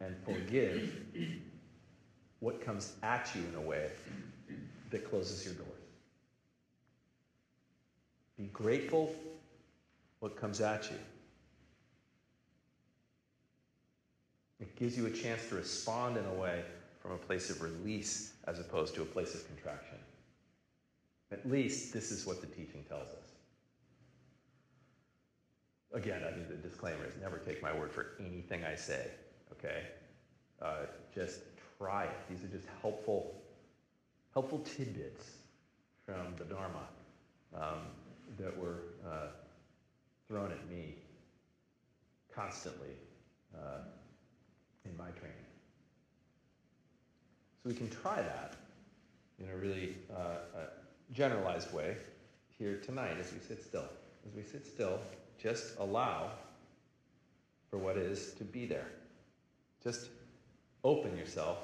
and 0.01 0.17
forgive 0.25 0.97
what 2.41 2.61
comes 2.61 2.95
at 3.05 3.31
you 3.37 3.43
in 3.53 3.55
a 3.55 3.61
way 3.61 3.89
that 4.91 5.09
closes 5.09 5.45
your 5.45 5.55
doors. 5.55 5.69
Be 8.37 8.47
grateful 8.47 9.15
what 10.19 10.37
comes 10.37 10.61
at 10.61 10.91
you. 10.91 10.97
It 14.59 14.75
gives 14.75 14.99
you 14.99 15.07
a 15.07 15.11
chance 15.11 15.49
to 15.51 15.55
respond 15.55 16.17
in 16.17 16.25
a 16.25 16.35
way 16.35 16.65
from 16.99 17.13
a 17.13 17.19
place 17.19 17.49
of 17.49 17.63
release 17.63 18.33
as 18.49 18.59
opposed 18.59 18.93
to 18.97 19.03
a 19.03 19.07
place 19.07 19.37
of 19.37 19.47
contraction. 19.47 19.99
At 21.31 21.49
least 21.49 21.93
this 21.93 22.11
is 22.11 22.27
what 22.27 22.41
the 22.41 22.49
teaching 22.49 22.85
tells 22.89 23.07
us. 23.07 23.34
Again, 25.95 26.23
I 26.27 26.33
mean, 26.37 26.47
the 26.49 26.57
disclaimer 26.57 27.07
is 27.07 27.15
never 27.23 27.39
take 27.39 27.63
my 27.63 27.73
word 27.73 27.93
for 27.93 28.07
anything 28.19 28.65
I 28.65 28.75
say, 28.75 29.07
okay? 29.53 29.85
Uh, 30.61 30.87
just 31.15 31.41
try 31.79 32.05
it. 32.05 32.17
These 32.29 32.43
are 32.43 32.49
just 32.49 32.67
helpful, 32.83 33.41
helpful 34.33 34.59
tidbits 34.59 35.31
from 36.05 36.35
the 36.37 36.45
Dharma 36.45 36.89
um, 37.55 37.79
that 38.39 38.59
were 38.59 38.81
uh, 39.09 39.29
thrown 40.27 40.51
at 40.51 40.69
me 40.69 40.97
constantly 42.35 42.97
uh, 43.57 43.79
in 44.85 44.97
my 44.97 45.11
training. 45.11 45.37
So 47.63 47.69
we 47.69 47.75
can 47.75 47.89
try 47.89 48.21
that 48.21 48.55
in 49.39 49.49
a 49.49 49.57
really 49.57 49.95
uh, 50.15 50.39
generalized 51.13 51.73
way 51.73 51.97
here 52.59 52.81
tonight 52.85 53.17
as 53.21 53.33
we 53.33 53.39
sit 53.39 53.63
still. 53.63 53.87
As 54.27 54.35
we 54.35 54.43
sit 54.43 54.67
still, 54.67 54.99
just 55.43 55.79
allow 55.79 56.31
for 57.71 57.79
what 57.79 57.97
is 57.97 58.33
to 58.35 58.45
be 58.45 58.67
there. 58.67 58.87
Just 59.83 60.09
open 60.83 61.17
yourself 61.17 61.59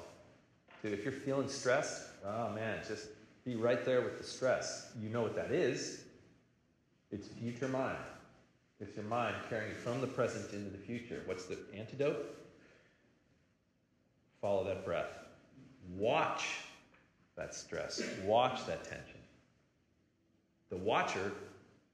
to, 0.81 0.91
if 0.91 1.03
you're 1.03 1.13
feeling 1.13 1.47
stressed, 1.47 2.07
oh 2.25 2.49
man, 2.49 2.79
just 2.87 3.07
be 3.45 3.55
right 3.55 3.83
there 3.85 4.01
with 4.01 4.17
the 4.17 4.23
stress. 4.23 4.91
You 5.01 5.09
know 5.09 5.21
what 5.21 5.35
that 5.35 5.51
is. 5.51 6.03
It's 7.11 7.27
future 7.27 7.67
mind. 7.67 7.97
It's 8.79 8.95
your 8.95 9.05
mind 9.05 9.35
carrying 9.49 9.75
from 9.75 10.01
the 10.01 10.07
present 10.07 10.53
into 10.53 10.69
the 10.69 10.77
future. 10.77 11.21
What's 11.25 11.45
the 11.45 11.57
antidote? 11.77 12.37
Follow 14.41 14.63
that 14.65 14.85
breath. 14.85 15.19
Watch 15.95 16.45
that 17.35 17.53
stress. 17.53 18.01
Watch 18.23 18.65
that 18.65 18.83
tension. 18.83 19.19
The 20.69 20.77
watcher 20.77 21.31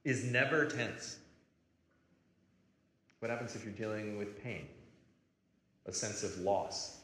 is 0.04 0.24
never 0.24 0.64
tense. 0.64 1.18
What 3.20 3.30
happens 3.30 3.56
if 3.56 3.64
you're 3.64 3.72
dealing 3.72 4.18
with 4.18 4.42
pain? 4.42 4.66
A 5.86 5.92
sense 5.92 6.22
of 6.22 6.38
loss. 6.38 6.98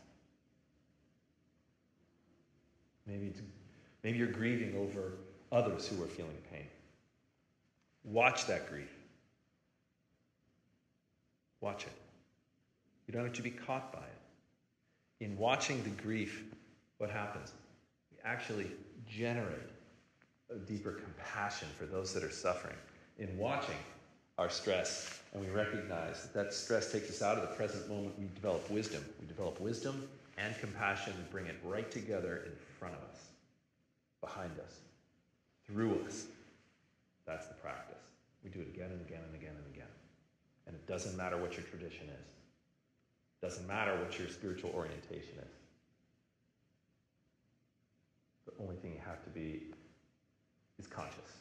Maybe, 3.06 3.32
maybe 4.02 4.18
you're 4.18 4.28
grieving 4.28 4.76
over 4.76 5.14
others 5.52 5.86
who 5.86 6.02
are 6.02 6.06
feeling 6.06 6.36
pain. 6.52 6.66
Watch 8.04 8.46
that 8.46 8.68
grief. 8.68 8.92
Watch 11.60 11.84
it. 11.84 11.92
You 13.06 13.14
don't 13.14 13.24
have 13.24 13.32
to 13.34 13.42
be 13.42 13.50
caught 13.50 13.92
by 13.92 14.00
it. 14.00 15.24
In 15.24 15.36
watching 15.38 15.82
the 15.82 15.90
grief, 15.90 16.44
what 16.98 17.10
happens? 17.10 17.52
You 18.12 18.18
actually 18.24 18.70
generate 19.08 19.70
a 20.50 20.56
deeper 20.56 20.92
compassion 20.92 21.68
for 21.78 21.86
those 21.86 22.12
that 22.14 22.22
are 22.22 22.30
suffering. 22.30 22.76
In 23.18 23.36
watching 23.38 23.76
our 24.38 24.50
stress, 24.50 25.20
and 25.32 25.44
we 25.44 25.50
recognize 25.50 26.22
that 26.22 26.34
that 26.34 26.54
stress 26.54 26.90
takes 26.90 27.08
us 27.10 27.22
out 27.22 27.38
of 27.38 27.48
the 27.48 27.54
present 27.54 27.88
moment, 27.88 28.18
we 28.18 28.26
develop 28.34 28.68
wisdom. 28.70 29.04
We 29.20 29.26
develop 29.26 29.60
wisdom 29.60 30.08
and 30.38 30.56
compassion 30.58 31.12
and 31.16 31.30
bring 31.30 31.46
it 31.46 31.56
right 31.64 31.90
together 31.90 32.42
in 32.46 32.52
front 32.78 32.94
of 32.94 33.00
us, 33.02 33.28
behind 34.20 34.52
us, 34.58 34.78
through 35.66 36.04
us. 36.06 36.26
That's 37.26 37.46
the 37.46 37.54
practice. 37.54 38.02
We 38.42 38.50
do 38.50 38.60
it 38.60 38.68
again 38.74 38.90
and 38.90 39.00
again 39.00 39.20
and 39.26 39.34
again 39.40 39.54
and 39.56 39.74
again. 39.74 39.88
And 40.66 40.74
it 40.74 40.86
doesn't 40.86 41.16
matter 41.16 41.36
what 41.36 41.56
your 41.56 41.64
tradition 41.66 42.06
is. 42.08 42.30
It 43.40 43.46
doesn't 43.46 43.66
matter 43.66 43.96
what 43.96 44.18
your 44.18 44.28
spiritual 44.28 44.70
orientation 44.74 45.38
is. 45.38 45.54
The 48.46 48.62
only 48.62 48.76
thing 48.76 48.92
you 48.92 49.00
have 49.06 49.22
to 49.24 49.30
be 49.30 49.62
is 50.78 50.86
conscious. 50.86 51.33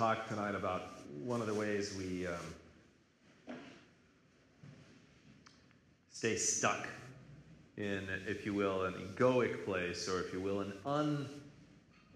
Talk 0.00 0.26
tonight 0.28 0.54
about 0.54 1.02
one 1.26 1.42
of 1.42 1.46
the 1.46 1.52
ways 1.52 1.94
we 1.98 2.26
um, 2.26 3.54
stay 6.10 6.36
stuck 6.36 6.88
in, 7.76 8.08
if 8.26 8.46
you 8.46 8.54
will, 8.54 8.86
an 8.86 8.94
egoic 8.94 9.62
place, 9.66 10.08
or 10.08 10.22
if 10.22 10.32
you 10.32 10.40
will, 10.40 10.62
an 10.62 10.72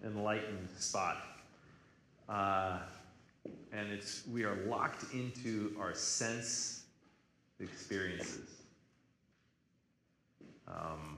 unenlightened 0.01 0.67
spot. 0.79 1.17
Uh, 2.27 2.79
and 3.71 3.91
it's 3.91 4.23
we 4.33 4.43
are 4.45 4.55
locked 4.65 5.13
into 5.13 5.71
our 5.79 5.93
sense 5.93 6.85
experiences. 7.59 8.49
Um, 10.67 11.14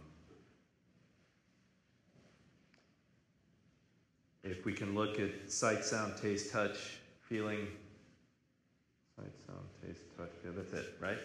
if 4.50 4.66
we 4.66 4.74
can 4.74 4.96
look 4.96 5.20
at 5.20 5.52
sight, 5.52 5.84
sound, 5.84 6.14
taste, 6.22 6.52
touch, 6.52 6.98
feeling. 7.22 7.68
Sight, 9.16 9.32
sound, 9.46 9.66
taste, 9.86 10.02
touch, 10.18 10.30
feel. 10.42 10.54
That's 10.54 10.74
it, 10.74 10.96
right? 11.00 11.18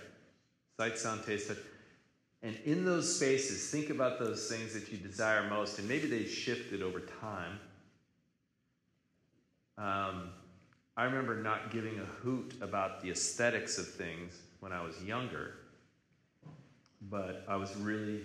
Sight, 0.78 0.98
sound, 0.98 1.24
taste, 1.24 1.48
touch. 1.48 1.58
And 2.42 2.56
in 2.64 2.84
those 2.84 3.14
spaces, 3.16 3.70
think 3.70 3.90
about 3.90 4.18
those 4.18 4.48
things 4.48 4.74
that 4.74 4.90
you 4.90 4.98
desire 4.98 5.48
most, 5.48 5.78
and 5.78 5.88
maybe 5.88 6.08
they've 6.08 6.28
shifted 6.28 6.82
over 6.82 7.00
time. 7.00 7.60
Um, 9.78 10.30
I 10.96 11.04
remember 11.04 11.40
not 11.40 11.70
giving 11.70 11.98
a 12.00 12.04
hoot 12.04 12.54
about 12.60 13.00
the 13.02 13.10
aesthetics 13.10 13.78
of 13.78 13.88
things 13.88 14.38
when 14.60 14.72
I 14.72 14.82
was 14.82 15.02
younger, 15.02 15.54
but 17.10 17.44
I 17.48 17.56
was 17.56 17.74
really 17.76 18.22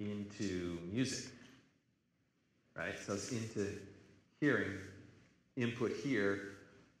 into 0.00 0.78
music, 0.92 1.32
right? 2.76 2.94
So 3.04 3.12
I 3.12 3.14
was 3.14 3.32
into 3.32 3.78
hearing 4.40 4.72
input 5.56 5.92
here, 5.92 6.40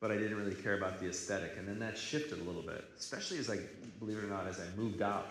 but 0.00 0.10
I 0.10 0.16
didn't 0.16 0.36
really 0.36 0.54
care 0.54 0.76
about 0.76 1.00
the 1.00 1.08
aesthetic. 1.08 1.54
And 1.58 1.66
then 1.66 1.78
that 1.80 1.96
shifted 1.96 2.40
a 2.40 2.44
little 2.44 2.62
bit, 2.62 2.84
especially 2.98 3.38
as 3.38 3.50
I, 3.50 3.58
believe 3.98 4.18
it 4.18 4.24
or 4.24 4.28
not, 4.28 4.46
as 4.46 4.60
I 4.60 4.64
moved 4.76 5.02
out 5.02 5.26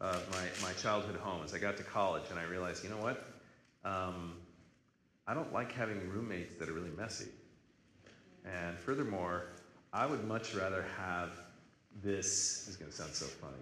of 0.00 0.28
my, 0.30 0.68
my 0.68 0.72
childhood 0.74 1.16
home, 1.16 1.42
as 1.44 1.54
I 1.54 1.58
got 1.58 1.76
to 1.78 1.82
college, 1.82 2.24
and 2.30 2.38
I 2.38 2.44
realized, 2.44 2.84
you 2.84 2.90
know 2.90 2.98
what? 2.98 3.26
Um, 3.84 4.34
I 5.26 5.34
don't 5.34 5.52
like 5.52 5.72
having 5.72 6.08
roommates 6.10 6.54
that 6.56 6.68
are 6.68 6.72
really 6.72 6.92
messy. 6.96 7.28
And 8.44 8.78
furthermore, 8.78 9.46
I 9.92 10.06
would 10.06 10.24
much 10.26 10.54
rather 10.54 10.84
have 10.96 11.30
this, 12.02 12.64
this 12.64 12.68
is 12.68 12.76
going 12.76 12.90
to 12.90 12.96
sound 12.96 13.12
so 13.12 13.26
funny. 13.26 13.56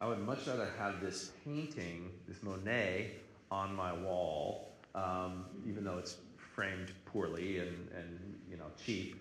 I 0.00 0.08
would 0.08 0.20
much 0.20 0.46
rather 0.46 0.68
have 0.78 1.00
this 1.00 1.30
painting, 1.44 2.10
this 2.26 2.42
Monet, 2.42 3.12
on 3.50 3.74
my 3.74 3.92
wall, 3.92 4.72
um, 4.94 5.44
even 5.66 5.84
though 5.84 5.98
it's 5.98 6.16
framed 6.54 6.92
poorly 7.06 7.58
and, 7.58 7.88
and 7.96 8.34
you 8.48 8.56
know 8.56 8.66
cheap. 8.84 9.20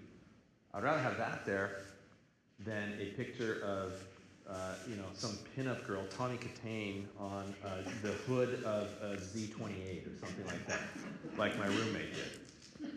I'd 0.73 0.83
rather 0.83 0.99
have 0.99 1.17
that 1.17 1.45
there 1.45 1.81
than 2.59 2.93
a 2.99 3.05
picture 3.17 3.61
of 3.63 3.93
uh, 4.49 4.75
you 4.87 4.95
know 4.95 5.05
some 5.13 5.37
pinup 5.57 5.85
girl, 5.87 6.03
Tawny 6.15 6.37
Kitaen, 6.37 7.05
on 7.19 7.53
uh, 7.65 7.69
the 8.01 8.11
hood 8.11 8.63
of 8.63 8.89
a 9.01 9.15
Z28 9.15 10.07
or 10.07 10.25
something 10.25 10.45
like 10.45 10.67
that, 10.67 10.79
like 11.37 11.57
my 11.57 11.67
roommate 11.67 12.13
did. 12.13 12.91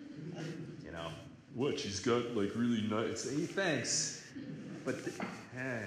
You 0.84 0.92
know, 0.92 1.08
what? 1.54 1.78
She's 1.78 2.00
got 2.00 2.36
like 2.36 2.52
really 2.54 2.82
nice. 2.82 3.30
Hey, 3.30 3.44
thanks, 3.46 4.24
but 4.84 4.96
eh, 5.56 5.80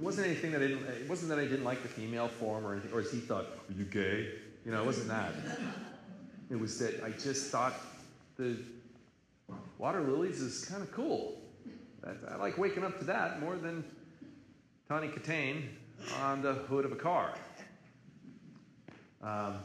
wasn't 0.00 0.28
anything 0.28 0.52
that 0.52 0.62
I 0.62 0.68
didn't. 0.68 0.86
It 0.86 1.08
wasn't 1.08 1.30
that 1.30 1.38
I 1.38 1.44
didn't 1.44 1.64
like 1.64 1.82
the 1.82 1.88
female 1.88 2.28
form 2.28 2.66
or 2.66 2.72
anything, 2.72 2.92
or 2.92 3.02
he 3.02 3.18
thought, 3.18 3.44
are 3.44 3.74
you 3.76 3.84
gay? 3.84 4.28
You 4.64 4.72
know, 4.72 4.82
it 4.82 4.86
wasn't 4.86 5.08
that. 5.08 5.34
It 6.54 6.60
was 6.60 6.78
that 6.78 7.02
I 7.02 7.10
just 7.10 7.50
thought 7.50 7.74
the 8.36 8.56
water 9.76 10.00
lilies 10.00 10.40
is 10.40 10.64
kind 10.64 10.84
of 10.84 10.92
cool. 10.92 11.42
I, 12.06 12.36
like 12.36 12.58
waking 12.58 12.84
up 12.84 12.96
to 13.00 13.04
that 13.06 13.40
more 13.40 13.56
than 13.56 13.82
Tawny 14.88 15.08
Kitaen 15.08 15.64
on 16.20 16.42
the 16.42 16.52
hood 16.52 16.84
of 16.84 16.92
a 16.92 16.96
car. 16.96 17.34
Um, 19.20 19.56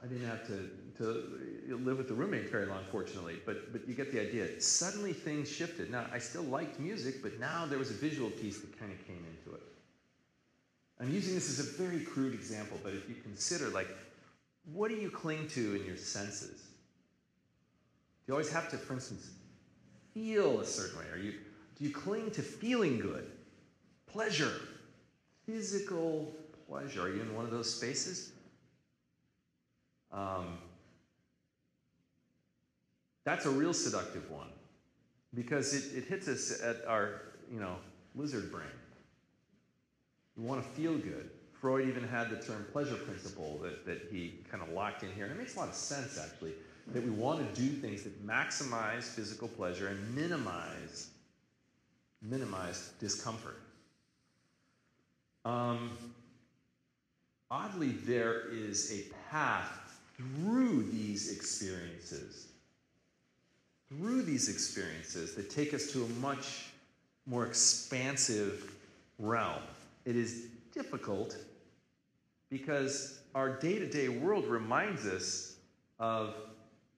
I 0.00 0.06
didn't 0.08 0.28
have 0.28 0.46
to, 0.46 0.70
to 0.98 1.80
live 1.82 1.98
with 1.98 2.06
the 2.06 2.14
roommate 2.14 2.48
very 2.48 2.66
long, 2.66 2.84
fortunately, 2.92 3.40
but, 3.44 3.72
but 3.72 3.88
you 3.88 3.94
get 3.96 4.12
the 4.12 4.20
idea. 4.20 4.60
Suddenly 4.60 5.12
things 5.12 5.50
shifted. 5.50 5.90
Now, 5.90 6.06
I 6.12 6.20
still 6.20 6.44
liked 6.44 6.78
music, 6.78 7.24
but 7.24 7.40
now 7.40 7.66
there 7.66 7.80
was 7.80 7.90
a 7.90 7.94
visual 7.94 8.30
piece 8.30 8.60
that 8.60 8.78
kind 8.78 8.92
of 8.92 9.04
came 9.04 9.24
into 9.36 9.56
it. 9.56 9.62
I'm 11.00 11.10
using 11.12 11.34
this 11.34 11.58
as 11.58 11.58
a 11.58 11.82
very 11.82 12.04
crude 12.04 12.34
example, 12.34 12.78
but 12.84 12.92
if 12.94 13.08
you 13.08 13.16
consider, 13.16 13.70
like, 13.70 13.88
what 14.72 14.90
do 14.90 14.96
you 14.96 15.10
cling 15.10 15.48
to 15.48 15.74
in 15.76 15.84
your 15.84 15.96
senses? 15.96 16.60
Do 16.60 18.32
you 18.32 18.34
always 18.34 18.52
have 18.52 18.68
to, 18.70 18.76
for 18.76 18.94
instance, 18.94 19.30
feel 20.12 20.60
a 20.60 20.64
certain 20.66 20.98
way? 20.98 21.04
Are 21.12 21.18
you, 21.18 21.32
do 21.78 21.84
you 21.84 21.90
cling 21.90 22.30
to 22.32 22.42
feeling 22.42 22.98
good? 22.98 23.30
Pleasure, 24.06 24.52
physical 25.46 26.32
pleasure. 26.68 27.02
Are 27.02 27.08
you 27.08 27.22
in 27.22 27.34
one 27.34 27.44
of 27.44 27.50
those 27.50 27.74
spaces? 27.74 28.32
Um, 30.12 30.58
that's 33.24 33.46
a 33.46 33.50
real 33.50 33.74
seductive 33.74 34.30
one 34.30 34.48
because 35.34 35.74
it, 35.74 35.98
it 35.98 36.04
hits 36.04 36.28
us 36.28 36.62
at 36.62 36.84
our, 36.86 37.22
you 37.52 37.60
know, 37.60 37.76
lizard 38.14 38.50
brain. 38.50 38.66
We 40.36 40.44
want 40.44 40.62
to 40.62 40.68
feel 40.70 40.96
good. 40.96 41.30
Freud 41.60 41.88
even 41.88 42.06
had 42.06 42.30
the 42.30 42.36
term 42.36 42.64
pleasure 42.72 42.94
principle 42.94 43.58
that, 43.62 43.84
that 43.84 44.08
he 44.10 44.34
kind 44.50 44.62
of 44.62 44.70
locked 44.70 45.02
in 45.02 45.12
here. 45.12 45.24
And 45.24 45.34
it 45.34 45.38
makes 45.38 45.56
a 45.56 45.58
lot 45.58 45.68
of 45.68 45.74
sense, 45.74 46.18
actually, 46.18 46.52
that 46.88 47.02
we 47.02 47.10
want 47.10 47.54
to 47.54 47.60
do 47.60 47.68
things 47.68 48.04
that 48.04 48.26
maximize 48.26 49.04
physical 49.04 49.48
pleasure 49.48 49.88
and 49.88 50.14
minimize, 50.14 51.08
minimize 52.22 52.92
discomfort. 53.00 53.60
Um, 55.44 55.90
oddly, 57.50 57.88
there 57.88 58.48
is 58.50 58.92
a 58.92 59.30
path 59.30 60.00
through 60.16 60.84
these 60.90 61.34
experiences, 61.34 62.48
through 63.88 64.22
these 64.22 64.48
experiences 64.48 65.34
that 65.34 65.50
take 65.50 65.74
us 65.74 65.90
to 65.92 66.04
a 66.04 66.08
much 66.20 66.66
more 67.26 67.46
expansive 67.46 68.72
realm. 69.18 69.62
It 70.04 70.16
is 70.16 70.46
difficult 70.72 71.36
because 72.50 73.20
our 73.34 73.50
day 73.58 73.78
to 73.78 73.88
day 73.88 74.08
world 74.08 74.46
reminds 74.46 75.06
us 75.06 75.56
of 75.98 76.34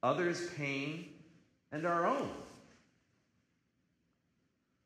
others' 0.02 0.48
pain 0.56 1.06
and 1.72 1.86
our 1.86 2.06
own. 2.06 2.30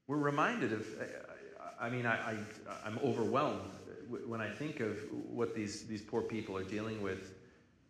We're 0.07 0.16
reminded 0.18 0.72
of, 0.72 0.87
I 1.81 1.88
mean, 1.88 2.07
I, 2.07 2.33
I, 2.33 2.37
I'm 2.85 2.98
overwhelmed 3.03 3.70
when 4.27 4.40
I 4.40 4.50
think 4.50 4.81
of 4.81 4.98
what 5.31 5.55
these, 5.55 5.87
these 5.87 6.03
poor 6.03 6.20
people 6.20 6.57
are 6.57 6.64
dealing 6.64 7.03
with 7.03 7.33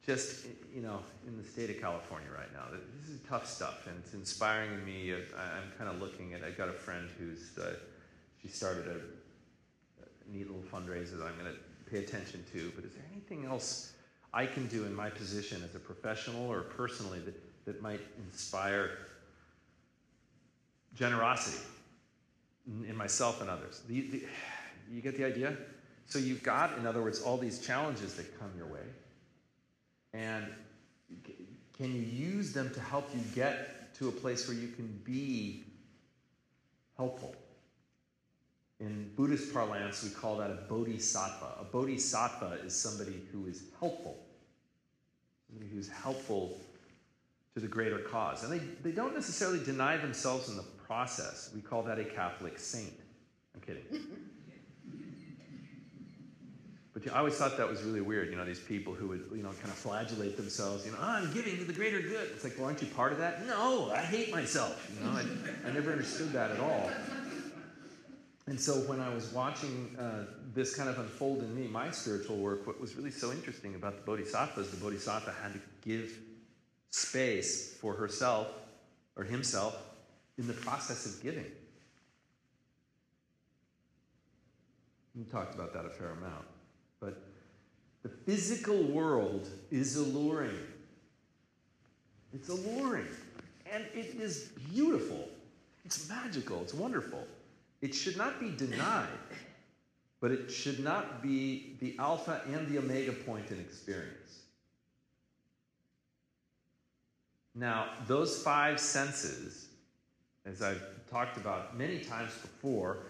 just, 0.06 0.46
you 0.74 0.82
know, 0.82 1.00
in 1.26 1.36
the 1.36 1.42
state 1.42 1.70
of 1.70 1.80
California 1.80 2.28
right 2.36 2.52
now. 2.52 2.66
This 3.00 3.08
is 3.08 3.20
tough 3.28 3.46
stuff, 3.46 3.86
and 3.86 3.96
it's 4.04 4.14
inspiring 4.14 4.84
me. 4.84 5.12
I'm 5.12 5.72
kind 5.78 5.90
of 5.90 6.00
looking 6.00 6.34
at, 6.34 6.44
I've 6.44 6.58
got 6.58 6.68
a 6.68 6.72
friend 6.72 7.08
who's, 7.18 7.58
uh, 7.58 7.74
she 8.40 8.48
started 8.48 8.86
a, 8.86 9.00
neat 10.32 10.46
little 10.46 10.62
fundraiser 10.62 11.18
that 11.18 11.26
I'm 11.26 11.38
going 11.38 11.52
to 11.52 11.58
pay 11.94 12.00
attention 12.00 12.44
to, 12.52 12.72
but 12.74 12.84
is 12.84 12.92
there 12.92 13.04
anything 13.12 13.44
else 13.44 13.92
I 14.32 14.46
can 14.46 14.66
do 14.66 14.84
in 14.84 14.94
my 14.94 15.10
position 15.10 15.62
as 15.62 15.76
a 15.76 15.78
professional 15.78 16.50
or 16.50 16.62
personally 16.62 17.20
that, 17.20 17.40
that 17.66 17.82
might 17.82 18.00
inspire 18.26 18.98
generosity 20.96 21.64
in, 22.66 22.84
in 22.86 22.96
myself 22.96 23.40
and 23.40 23.48
others? 23.48 23.82
The, 23.86 24.00
the, 24.10 24.24
you 24.90 25.02
get 25.02 25.16
the 25.16 25.24
idea? 25.24 25.56
So 26.06 26.18
you've 26.18 26.42
got, 26.42 26.76
in 26.78 26.86
other 26.86 27.00
words, 27.00 27.22
all 27.22 27.38
these 27.38 27.60
challenges 27.60 28.14
that 28.14 28.38
come 28.40 28.50
your 28.56 28.66
way. 28.66 28.86
And 30.12 30.46
can 31.76 31.94
you 31.94 32.02
use 32.02 32.52
them 32.52 32.74
to 32.74 32.80
help 32.80 33.08
you 33.14 33.20
get 33.36 33.94
to 33.94 34.08
a 34.08 34.12
place 34.12 34.48
where 34.48 34.56
you 34.56 34.68
can 34.68 35.00
be 35.04 35.62
helpful? 36.96 37.36
In 38.80 39.10
Buddhist 39.16 39.52
parlance, 39.52 40.02
we 40.02 40.10
call 40.10 40.36
that 40.38 40.50
a 40.50 40.58
bodhisattva. 40.68 41.60
A 41.60 41.64
bodhisattva 41.64 42.58
is 42.64 42.74
somebody 42.74 43.22
who 43.32 43.46
is 43.46 43.64
helpful, 43.78 44.18
somebody 45.48 45.70
who's 45.70 45.88
helpful 45.88 46.58
to 47.54 47.60
the 47.60 47.68
greater 47.68 47.98
cause. 47.98 48.42
And 48.42 48.52
they, 48.52 48.58
they 48.82 48.90
don't 48.90 49.14
necessarily 49.14 49.62
deny 49.64 49.96
themselves 49.96 50.48
in 50.48 50.56
the 50.56 50.64
process. 50.86 51.50
We 51.54 51.60
call 51.60 51.82
that 51.84 51.98
a 51.98 52.04
Catholic 52.04 52.58
saint. 52.58 52.92
I'm 53.54 53.60
kidding. 53.60 53.84
But 56.92 57.12
I 57.12 57.18
always 57.18 57.34
thought 57.34 57.56
that 57.56 57.68
was 57.68 57.82
really 57.82 58.00
weird, 58.00 58.30
you 58.30 58.36
know, 58.36 58.44
these 58.44 58.60
people 58.60 58.92
who 58.92 59.08
would, 59.08 59.24
you 59.32 59.42
know, 59.42 59.48
kind 59.48 59.64
of 59.64 59.74
flagellate 59.74 60.36
themselves, 60.36 60.86
you 60.86 60.92
know, 60.92 60.98
oh, 61.00 61.04
I'm 61.04 61.32
giving 61.32 61.56
to 61.58 61.64
the 61.64 61.72
greater 61.72 62.00
good. 62.00 62.30
It's 62.32 62.44
like, 62.44 62.54
well, 62.56 62.66
aren't 62.66 62.80
you 62.82 62.86
part 62.88 63.12
of 63.12 63.18
that? 63.18 63.44
No, 63.48 63.90
I 63.90 63.98
hate 63.98 64.30
myself. 64.30 64.88
You 64.96 65.04
know, 65.04 65.10
I, 65.10 65.24
I 65.68 65.72
never 65.72 65.90
understood 65.90 66.32
that 66.32 66.52
at 66.52 66.60
all. 66.60 66.90
And 68.46 68.60
so 68.60 68.74
when 68.74 69.00
I 69.00 69.12
was 69.12 69.32
watching 69.32 69.96
uh, 69.98 70.24
this 70.52 70.74
kind 70.76 70.88
of 70.90 70.98
unfold 70.98 71.42
in 71.42 71.54
me, 71.54 71.66
my 71.66 71.90
spiritual 71.90 72.36
work, 72.36 72.66
what 72.66 72.78
was 72.78 72.94
really 72.94 73.10
so 73.10 73.32
interesting 73.32 73.74
about 73.74 73.96
the 73.96 74.02
bodhisattvas, 74.02 74.70
the 74.70 74.76
bodhisattva 74.76 75.34
had 75.42 75.54
to 75.54 75.60
give 75.82 76.18
space 76.90 77.76
for 77.80 77.94
herself 77.94 78.48
or 79.16 79.24
himself 79.24 79.76
in 80.36 80.46
the 80.46 80.52
process 80.52 81.06
of 81.06 81.22
giving. 81.22 81.46
We 85.16 85.24
talked 85.24 85.54
about 85.54 85.72
that 85.72 85.86
a 85.86 85.90
fair 85.90 86.10
amount. 86.10 86.44
But 87.00 87.22
the 88.02 88.08
physical 88.08 88.82
world 88.82 89.48
is 89.70 89.96
alluring. 89.96 90.58
It's 92.34 92.48
alluring. 92.48 93.06
And 93.72 93.84
it 93.94 94.16
is 94.20 94.50
beautiful. 94.72 95.28
It's 95.84 96.08
magical. 96.08 96.60
It's 96.62 96.74
wonderful. 96.74 97.26
It 97.84 97.94
should 97.94 98.16
not 98.16 98.40
be 98.40 98.48
denied, 98.48 99.08
but 100.18 100.30
it 100.30 100.50
should 100.50 100.80
not 100.80 101.22
be 101.22 101.76
the 101.80 101.94
alpha 101.98 102.40
and 102.50 102.66
the 102.66 102.78
omega 102.78 103.12
point 103.12 103.50
in 103.50 103.60
experience. 103.60 104.38
Now, 107.54 107.90
those 108.06 108.42
five 108.42 108.80
senses, 108.80 109.66
as 110.46 110.62
I've 110.62 110.82
talked 111.10 111.36
about 111.36 111.76
many 111.76 111.98
times 111.98 112.32
before, 112.40 113.00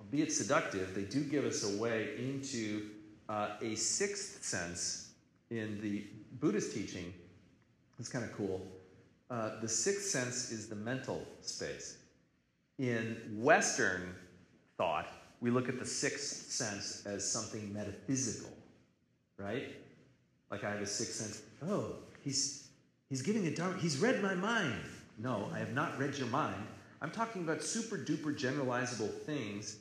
albeit 0.00 0.32
seductive, 0.32 0.94
they 0.94 1.02
do 1.02 1.22
give 1.22 1.44
us 1.44 1.64
a 1.64 1.76
way 1.76 2.12
into 2.16 2.88
uh, 3.28 3.56
a 3.60 3.74
sixth 3.74 4.42
sense 4.42 5.10
in 5.50 5.78
the 5.82 6.06
Buddhist 6.40 6.72
teaching. 6.72 7.12
It's 7.98 8.08
kind 8.08 8.24
of 8.24 8.32
cool. 8.32 8.66
Uh, 9.30 9.60
the 9.60 9.68
sixth 9.68 10.06
sense 10.06 10.50
is 10.50 10.66
the 10.66 10.76
mental 10.76 11.26
space. 11.42 11.98
In 12.78 13.16
Western 13.36 14.14
thought, 14.76 15.08
we 15.40 15.50
look 15.50 15.68
at 15.68 15.78
the 15.78 15.86
sixth 15.86 16.50
sense 16.50 17.04
as 17.06 17.28
something 17.28 17.72
metaphysical, 17.72 18.50
right? 19.36 19.74
Like 20.50 20.64
I 20.64 20.70
have 20.70 20.80
a 20.80 20.86
sixth 20.86 21.14
sense. 21.14 21.42
Oh, 21.68 21.96
he's 22.22 22.68
he's 23.08 23.22
giving 23.22 23.46
a 23.46 23.54
dark. 23.54 23.78
He's 23.80 23.98
read 23.98 24.22
my 24.22 24.34
mind. 24.34 24.80
No, 25.18 25.50
I 25.52 25.58
have 25.58 25.72
not 25.72 25.98
read 25.98 26.16
your 26.16 26.28
mind. 26.28 26.66
I'm 27.00 27.10
talking 27.10 27.42
about 27.42 27.62
super 27.62 27.96
duper 27.98 28.36
generalizable 28.36 29.12
things 29.22 29.76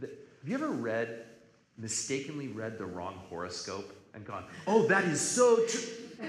have 0.00 0.48
you 0.48 0.54
ever 0.54 0.68
read, 0.68 1.24
mistakenly 1.76 2.48
read 2.48 2.78
the 2.78 2.84
wrong 2.84 3.20
horoscope 3.28 3.92
and 4.14 4.24
gone, 4.24 4.44
oh, 4.66 4.86
that 4.86 5.04
is 5.04 5.20
so 5.20 5.64
true? 5.66 5.82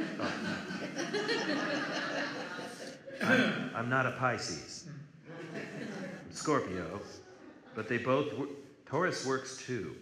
Oh. 3.22 3.34
I'm, 3.34 3.72
I'm, 3.76 3.90
not 3.90 4.06
a 4.06 4.12
Pisces, 4.12 4.88
Scorpio, 6.40 7.02
but 7.76 7.90
they 7.90 7.98
both, 7.98 8.34
Taurus 8.86 9.26
works 9.26 9.58
too. 9.58 9.94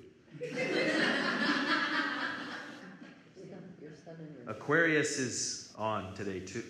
Aquarius 4.45 5.17
is 5.17 5.73
on 5.75 6.13
today 6.13 6.39
too. 6.39 6.63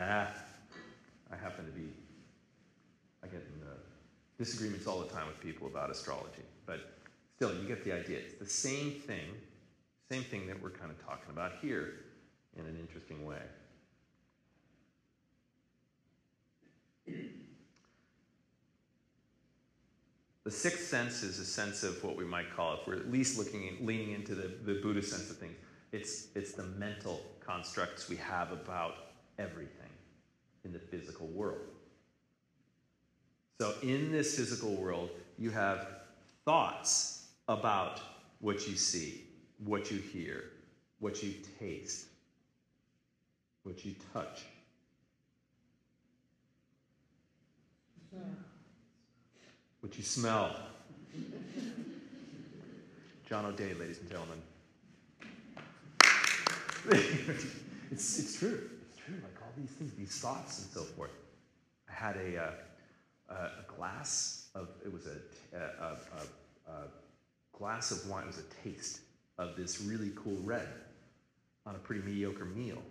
Ah, 0.00 0.28
I 1.32 1.36
happen 1.36 1.66
to 1.66 1.72
be 1.72 1.88
I 3.24 3.26
get 3.26 3.40
in 3.40 3.66
uh, 3.66 3.74
disagreements 4.38 4.86
all 4.86 5.00
the 5.00 5.08
time 5.08 5.26
with 5.26 5.40
people 5.40 5.66
about 5.66 5.90
astrology, 5.90 6.42
but 6.66 6.78
still, 7.34 7.52
you 7.52 7.66
get 7.66 7.82
the 7.84 7.92
idea. 7.92 8.18
It's 8.18 8.38
the 8.38 8.46
same 8.46 8.92
thing, 8.92 9.26
same 10.08 10.22
thing 10.22 10.46
that 10.46 10.62
we're 10.62 10.70
kind 10.70 10.92
of 10.92 11.04
talking 11.04 11.30
about 11.30 11.54
here 11.60 11.94
in 12.56 12.64
an 12.64 12.76
interesting 12.78 13.26
way. 13.26 13.42
The 20.46 20.52
sixth 20.52 20.86
sense 20.86 21.24
is 21.24 21.40
a 21.40 21.44
sense 21.44 21.82
of 21.82 22.04
what 22.04 22.16
we 22.16 22.24
might 22.24 22.54
call, 22.54 22.74
if 22.74 22.86
we're 22.86 22.94
at 22.94 23.10
least 23.10 23.36
looking 23.36 23.66
in, 23.66 23.84
leaning 23.84 24.12
into 24.12 24.36
the, 24.36 24.46
the 24.64 24.78
Buddhist 24.80 25.10
sense 25.10 25.28
of 25.28 25.38
things, 25.38 25.56
it's, 25.90 26.28
it's 26.36 26.52
the 26.52 26.62
mental 26.62 27.20
constructs 27.44 28.08
we 28.08 28.14
have 28.14 28.52
about 28.52 28.94
everything 29.40 29.90
in 30.64 30.72
the 30.72 30.78
physical 30.78 31.26
world. 31.26 31.66
So, 33.60 33.74
in 33.82 34.12
this 34.12 34.36
physical 34.36 34.76
world, 34.76 35.10
you 35.36 35.50
have 35.50 35.88
thoughts 36.44 37.26
about 37.48 38.00
what 38.38 38.68
you 38.68 38.76
see, 38.76 39.24
what 39.64 39.90
you 39.90 39.98
hear, 39.98 40.44
what 41.00 41.24
you 41.24 41.34
taste, 41.58 42.06
what 43.64 43.84
you 43.84 43.96
touch. 44.12 44.44
What 49.86 49.96
you 49.96 50.02
smell. 50.02 50.56
John 53.28 53.44
O'Day, 53.44 53.72
ladies 53.74 54.00
and 54.00 54.10
gentlemen. 54.10 54.42
it's, 57.92 58.18
it's 58.18 58.36
true. 58.36 58.68
It's 58.88 58.96
true. 58.96 59.14
Like 59.22 59.40
all 59.40 59.52
these 59.56 59.70
things, 59.70 59.92
these 59.96 60.18
thoughts 60.18 60.58
and 60.58 60.72
so 60.72 60.80
forth. 60.80 61.12
I 61.88 61.92
had 61.92 62.16
a. 62.16 62.36
Uh, 62.36 62.50
a 63.28 63.72
glass 63.76 64.48
of, 64.56 64.70
it 64.84 64.92
was 64.92 65.06
a, 65.06 65.56
a, 65.56 65.60
a, 65.60 66.72
a 66.72 66.84
glass 67.56 67.92
of 67.92 68.08
wine, 68.10 68.24
it 68.24 68.26
was 68.26 68.38
a 68.38 68.68
taste 68.68 69.02
of 69.38 69.56
this 69.56 69.80
really 69.82 70.10
cool 70.16 70.38
red 70.42 70.68
on 71.64 71.76
a 71.76 71.78
pretty 71.78 72.02
mediocre 72.02 72.44
meal. 72.44 72.82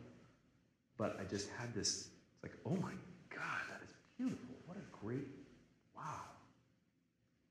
But 0.98 1.20
I 1.20 1.26
just 1.26 1.50
had 1.60 1.74
this, 1.74 2.08
it's 2.36 2.44
like, 2.44 2.54
oh 2.66 2.76
my 2.82 2.94
God, 3.30 3.62
that 3.70 3.82
is 3.84 3.94
beautiful. 4.18 4.56
What 4.66 4.78
a 4.78 5.06
great. 5.06 5.45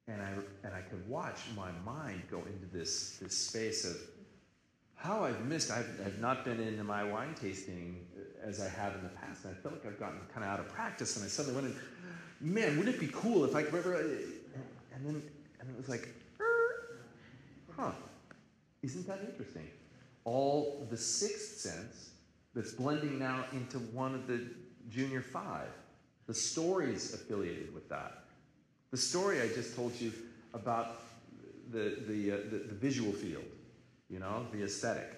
And 0.07 0.21
I, 0.21 0.33
and 0.67 0.75
I 0.75 0.81
could 0.83 1.09
watch 1.09 1.40
my 1.57 1.71
mind 1.85 2.23
go 2.31 2.38
into 2.38 2.67
this, 2.73 3.19
this 3.23 3.37
space 3.37 3.85
of 3.87 3.97
how 4.97 5.25
I've 5.25 5.45
missed, 5.47 5.71
I've, 5.71 5.88
I've 6.05 6.21
not 6.21 6.45
been 6.45 6.61
into 6.61 6.85
my 6.85 7.05
wine 7.05 7.35
tasting 7.35 8.07
uh, 8.17 8.49
as 8.49 8.61
I 8.61 8.69
have 8.69 8.95
in 8.95 9.03
the 9.03 9.09
past. 9.09 9.45
And 9.45 9.55
I 9.55 9.61
felt 9.61 9.75
like 9.75 9.87
I've 9.87 9.99
gotten 9.99 10.19
kind 10.33 10.45
of 10.45 10.51
out 10.51 10.61
of 10.61 10.69
practice. 10.69 11.17
And 11.17 11.25
I 11.25 11.29
suddenly 11.29 11.61
went 11.61 11.75
in, 11.75 12.53
man, 12.53 12.77
wouldn't 12.77 12.97
it 12.97 13.01
be 13.01 13.09
cool 13.09 13.45
if 13.45 13.55
I 13.55 13.62
could 13.62 13.75
ever. 13.75 13.95
And 13.95 15.07
then 15.07 15.23
and 15.64 15.75
it 15.75 15.77
was 15.79 15.88
like, 15.88 16.09
huh, 17.77 17.93
isn't 18.83 19.07
that 19.07 19.21
interesting? 19.29 19.69
All 20.25 20.87
the 20.90 20.97
sixth 20.97 21.59
sense 21.59 22.11
that's 22.55 22.73
blending 22.73 23.19
now 23.19 23.45
into 23.53 23.79
one 23.79 24.14
of 24.14 24.27
the 24.27 24.43
junior 24.90 25.23
five. 25.23 25.69
The 26.27 26.35
stories 26.35 27.14
affiliated 27.14 27.75
with 27.75 27.88
that. 27.88 28.24
The 28.94 29.00
story 29.00 29.42
I 29.42 29.48
just 29.48 29.74
told 29.74 30.00
you 30.00 30.12
about 30.52 31.00
the, 31.72 31.98
the, 32.07 32.30
uh, 32.30 32.37
the, 32.48 32.59
the 32.59 32.74
visual 32.76 33.11
field, 33.11 33.42
you 34.09 34.20
know, 34.20 34.46
the 34.52 34.62
aesthetic. 34.62 35.11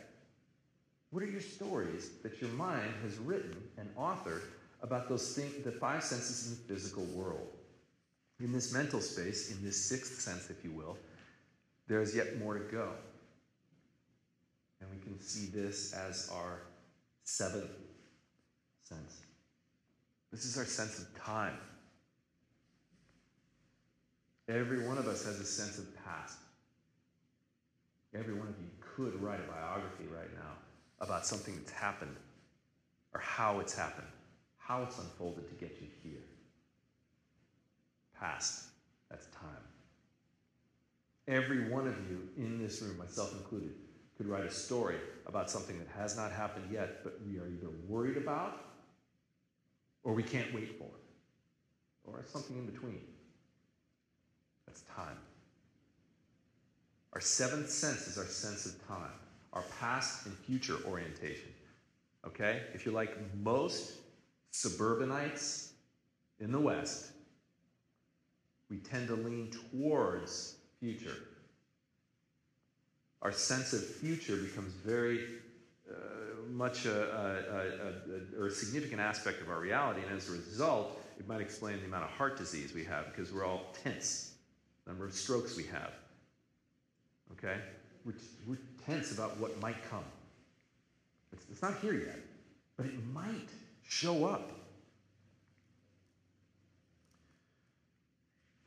What 1.11 1.23
are 1.23 1.27
your 1.27 1.43
stories 1.43 2.09
that 2.23 2.41
your 2.41 2.49
mind 2.53 2.91
has 3.03 3.19
written 3.19 3.55
and 3.77 3.95
authored 3.95 4.45
about 4.81 5.11
those 5.11 5.35
things, 5.35 5.63
the 5.63 5.73
five 5.73 6.03
senses 6.03 6.47
in 6.47 6.53
the 6.57 6.75
physical 6.75 7.05
world. 7.05 7.49
In 8.41 8.51
this 8.51 8.73
mental 8.73 9.03
space, 9.03 9.51
in 9.51 9.63
this 9.63 9.79
sixth 9.85 10.23
sense, 10.23 10.49
if 10.49 10.65
you 10.65 10.71
will, 10.71 10.97
there 11.87 12.01
is 12.01 12.17
yet 12.17 12.39
more 12.39 12.55
to 12.55 12.65
go. 12.73 12.93
And 14.81 14.89
we 14.91 14.97
can 15.05 15.21
see 15.21 15.51
this 15.51 15.93
as 15.93 16.31
our 16.33 16.63
seventh 17.25 17.69
sense. 18.85 19.21
This 20.33 20.47
is 20.47 20.57
our 20.57 20.65
sense 20.65 20.99
of 20.99 21.15
time. 21.15 21.59
Every 24.49 24.87
one 24.87 24.99
of 24.99 25.09
us 25.09 25.25
has 25.25 25.41
a 25.41 25.45
sense 25.45 25.79
of 25.79 25.87
past. 26.05 26.39
Every 28.15 28.35
one 28.35 28.49
of 28.49 28.55
you 28.59 28.69
could 28.81 29.21
write 29.21 29.41
a 29.41 29.51
biography 29.51 30.05
right 30.13 30.33
now 30.35 30.53
about 31.01 31.27
something 31.27 31.55
that's 31.57 31.73
happened 31.73 32.17
or 33.13 33.21
how 33.21 33.61
it's 33.61 33.75
happened 33.75 34.07
how 34.67 34.83
it's 34.83 34.99
unfolded 34.99 35.49
to 35.49 35.55
get 35.55 35.79
you 35.81 35.87
here. 36.03 36.25
Past, 38.19 38.65
that's 39.09 39.27
time. 39.27 39.63
Every 41.29 41.69
one 41.71 41.87
of 41.87 41.95
you 42.11 42.29
in 42.37 42.61
this 42.61 42.83
room, 42.83 42.99
myself 42.99 43.33
included, 43.33 43.75
could 44.17 44.27
write 44.27 44.45
a 44.45 44.51
story 44.51 44.97
about 45.27 45.51
something 45.51 45.79
that 45.79 45.89
has 45.97 46.17
not 46.17 46.33
happened 46.33 46.67
yet, 46.73 47.05
but 47.05 47.21
we 47.27 47.39
are 47.39 47.47
either 47.47 47.69
worried 47.87 48.17
about 48.17 48.61
or 50.03 50.15
we 50.15 50.23
can't 50.23 50.53
wait 50.55 50.79
for, 50.79 50.89
or 52.05 52.25
something 52.27 52.57
in 52.57 52.67
between. 52.67 53.01
That's 54.77 54.95
time. 54.95 55.17
Our 57.13 57.21
seventh 57.21 57.71
sense 57.71 58.09
is 58.09 58.19
our 58.19 58.27
sense 58.27 58.67
of 58.67 58.87
time, 58.87 59.13
our 59.53 59.63
past 59.81 60.27
and 60.27 60.37
future 60.37 60.77
orientation. 60.87 61.49
Okay? 62.27 62.63
If 62.75 62.85
you're 62.85 62.95
like 62.95 63.17
most 63.43 63.95
suburbanites 64.51 65.73
in 66.41 66.53
the 66.53 66.61
West, 66.61 67.13
we 68.69 68.79
tend 68.79 69.09
to 69.09 69.15
lean 69.15 69.51
towards 69.73 70.57
future. 70.79 71.17
Our 73.23 73.33
sense 73.33 73.73
of 73.73 73.83
future 73.83 74.37
becomes 74.37 74.73
very 74.75 75.21
uh, 75.91 75.95
much 76.51 76.85
a, 76.85 77.95
a, 78.39 78.43
a, 78.43 78.47
a 78.47 78.51
significant 78.51 79.01
aspect 79.01 79.41
of 79.41 79.49
our 79.49 79.61
reality, 79.61 80.01
and 80.07 80.15
as 80.15 80.29
a 80.29 80.33
result, 80.33 81.01
it 81.19 81.27
might 81.27 81.41
explain 81.41 81.79
the 81.81 81.87
amount 81.87 82.05
of 82.05 82.11
heart 82.11 82.37
disease 82.37 82.75
we 82.75 82.85
have 82.85 83.07
because 83.07 83.33
we're 83.33 83.47
all 83.47 83.75
tense, 83.83 84.36
number 84.97 85.07
of 85.07 85.15
strokes 85.15 85.59
we 85.59 85.65
have. 85.65 85.93
Okay? 87.33 87.61
We're, 88.07 88.15
we're 88.47 88.59
tense 88.87 89.13
about 89.13 89.37
what 89.39 89.61
might 89.61 89.77
come. 89.91 90.05
It's, 91.33 91.45
it's 91.53 91.61
not 91.61 91.75
here 91.83 91.93
yet, 91.93 92.19
but 92.79 92.87
it 92.87 92.95
might 93.13 93.51
show 93.87 94.25
up. 94.25 94.53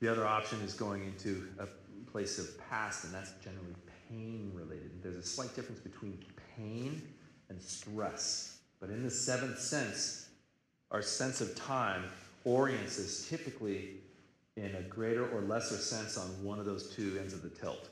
The 0.01 0.07
other 0.07 0.27
option 0.27 0.59
is 0.61 0.73
going 0.75 1.03
into 1.03 1.47
a 1.57 1.65
place 2.11 2.37
of 2.37 2.47
past, 2.69 3.05
and 3.05 3.13
that's 3.13 3.31
generally 3.43 3.73
pain 4.07 4.51
related. 4.53 5.01
There's 5.01 5.15
a 5.17 5.23
slight 5.23 5.55
difference 5.55 5.81
between 5.81 6.19
pain 6.55 7.01
and 7.49 7.59
stress. 7.59 8.59
But 8.79 8.91
in 8.91 9.03
the 9.03 9.09
seventh 9.09 9.59
sense, 9.59 10.29
our 10.91 11.01
sense 11.01 11.41
of 11.41 11.55
time 11.55 12.03
orients 12.45 12.99
us 12.99 13.27
typically 13.27 13.95
in 14.59 14.75
a 14.75 14.81
greater 14.81 15.27
or 15.29 15.41
lesser 15.41 15.77
sense 15.77 16.17
on 16.17 16.27
one 16.43 16.59
of 16.59 16.65
those 16.65 16.93
two 16.95 17.17
ends 17.19 17.33
of 17.33 17.41
the 17.41 17.49
tilt. 17.49 17.89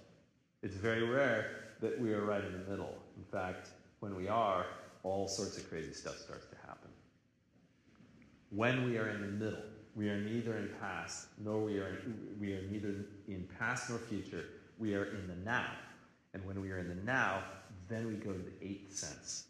It's 0.63 0.75
very 0.75 1.03
rare 1.03 1.51
that 1.81 1.99
we 1.99 2.13
are 2.13 2.25
right 2.25 2.43
in 2.43 2.51
the 2.51 2.69
middle. 2.69 2.97
In 3.17 3.23
fact, 3.23 3.69
when 3.99 4.15
we 4.15 4.27
are, 4.27 4.65
all 5.03 5.27
sorts 5.27 5.57
of 5.57 5.69
crazy 5.69 5.93
stuff 5.93 6.17
starts 6.17 6.47
to 6.47 6.55
happen. 6.67 6.89
When 8.49 8.85
we 8.85 8.97
are 8.97 9.09
in 9.09 9.21
the 9.21 9.27
middle, 9.27 9.63
we 9.95 10.09
are 10.09 10.19
neither 10.19 10.57
in 10.57 10.69
past 10.79 11.27
nor 11.43 11.59
we 11.59 11.77
are 11.77 12.01
we 12.39 12.53
are 12.53 12.61
neither 12.69 13.05
in 13.27 13.47
past 13.57 13.89
nor 13.89 13.99
future. 13.99 14.45
We 14.77 14.93
are 14.95 15.05
in 15.05 15.27
the 15.27 15.35
now. 15.43 15.71
And 16.33 16.45
when 16.45 16.61
we 16.61 16.71
are 16.71 16.77
in 16.77 16.87
the 16.87 17.03
now, 17.03 17.41
then 17.87 18.07
we 18.07 18.13
go 18.13 18.31
to 18.31 18.39
the 18.39 18.53
eighth 18.61 18.95
sense. 18.95 19.45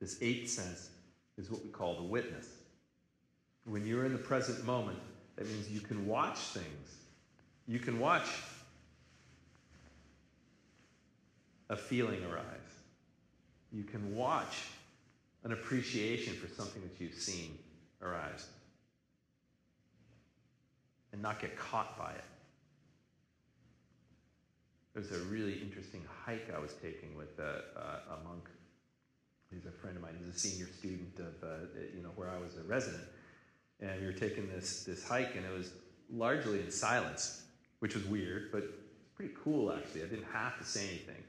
This 0.00 0.18
eighth 0.22 0.50
sense 0.50 0.90
is 1.36 1.50
what 1.50 1.62
we 1.62 1.70
call 1.70 1.96
the 1.96 2.02
witness. 2.02 2.48
When 3.64 3.86
you're 3.86 4.06
in 4.06 4.12
the 4.12 4.18
present 4.18 4.64
moment, 4.64 4.98
that 5.36 5.46
means 5.46 5.70
you 5.70 5.80
can 5.80 6.06
watch 6.06 6.38
things. 6.38 6.96
You 7.66 7.78
can 7.78 7.98
watch 7.98 8.26
a 11.70 11.76
feeling 11.76 12.22
arise. 12.24 12.44
You 13.72 13.84
can 13.84 14.14
watch 14.14 14.58
an 15.44 15.52
appreciation 15.52 16.34
for 16.34 16.48
something 16.48 16.82
that 16.82 17.00
you've 17.02 17.14
seen 17.14 17.58
arise 18.02 18.46
and 21.12 21.22
not 21.22 21.40
get 21.40 21.56
caught 21.56 21.96
by 21.98 22.12
it. 22.12 22.24
There's 24.94 25.10
a 25.12 25.24
really 25.24 25.54
interesting 25.54 26.02
hike 26.24 26.52
I 26.54 26.58
was 26.58 26.74
taking 26.82 27.16
with 27.16 27.38
a, 27.38 27.62
a, 28.10 28.24
monk. 28.24 28.48
He's 29.50 29.64
a 29.64 29.70
friend 29.70 29.96
of 29.96 30.02
mine. 30.02 30.16
He's 30.22 30.34
a 30.34 30.38
senior 30.38 30.66
student 30.78 31.18
of, 31.18 31.42
uh, 31.42 31.54
you 31.94 32.02
know, 32.02 32.10
where 32.16 32.28
I 32.28 32.38
was 32.38 32.56
a 32.56 32.62
resident. 32.62 33.04
And 33.80 34.00
we 34.00 34.06
were 34.06 34.12
taking 34.12 34.48
this, 34.48 34.84
this 34.84 35.06
hike, 35.06 35.34
and 35.36 35.44
it 35.44 35.52
was 35.52 35.72
largely 36.12 36.60
in 36.60 36.70
silence, 36.70 37.42
which 37.80 37.94
was 37.94 38.04
weird, 38.06 38.52
but 38.52 38.64
pretty 39.16 39.34
cool, 39.42 39.72
actually. 39.72 40.02
I 40.02 40.06
didn't 40.06 40.30
have 40.32 40.58
to 40.58 40.64
say 40.64 40.88
anything. 40.88 41.22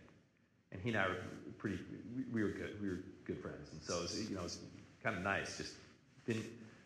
And 0.72 0.82
he 0.82 0.90
and 0.90 0.98
I 0.98 1.08
were 1.08 1.18
pretty, 1.58 1.80
we, 2.16 2.24
we 2.34 2.44
were 2.44 2.50
good. 2.50 2.82
We 2.82 2.90
were 2.90 3.00
good 3.26 3.40
friends. 3.40 3.70
And 3.72 3.82
so, 3.82 4.00
it 4.00 4.02
was, 4.04 4.30
you 4.30 4.36
know, 4.36 4.42
it 4.42 4.46
was 4.46 4.60
kind 5.04 5.16
of 5.16 5.24
nice. 5.24 5.58
Just 5.58 5.74
didn't 6.26 6.46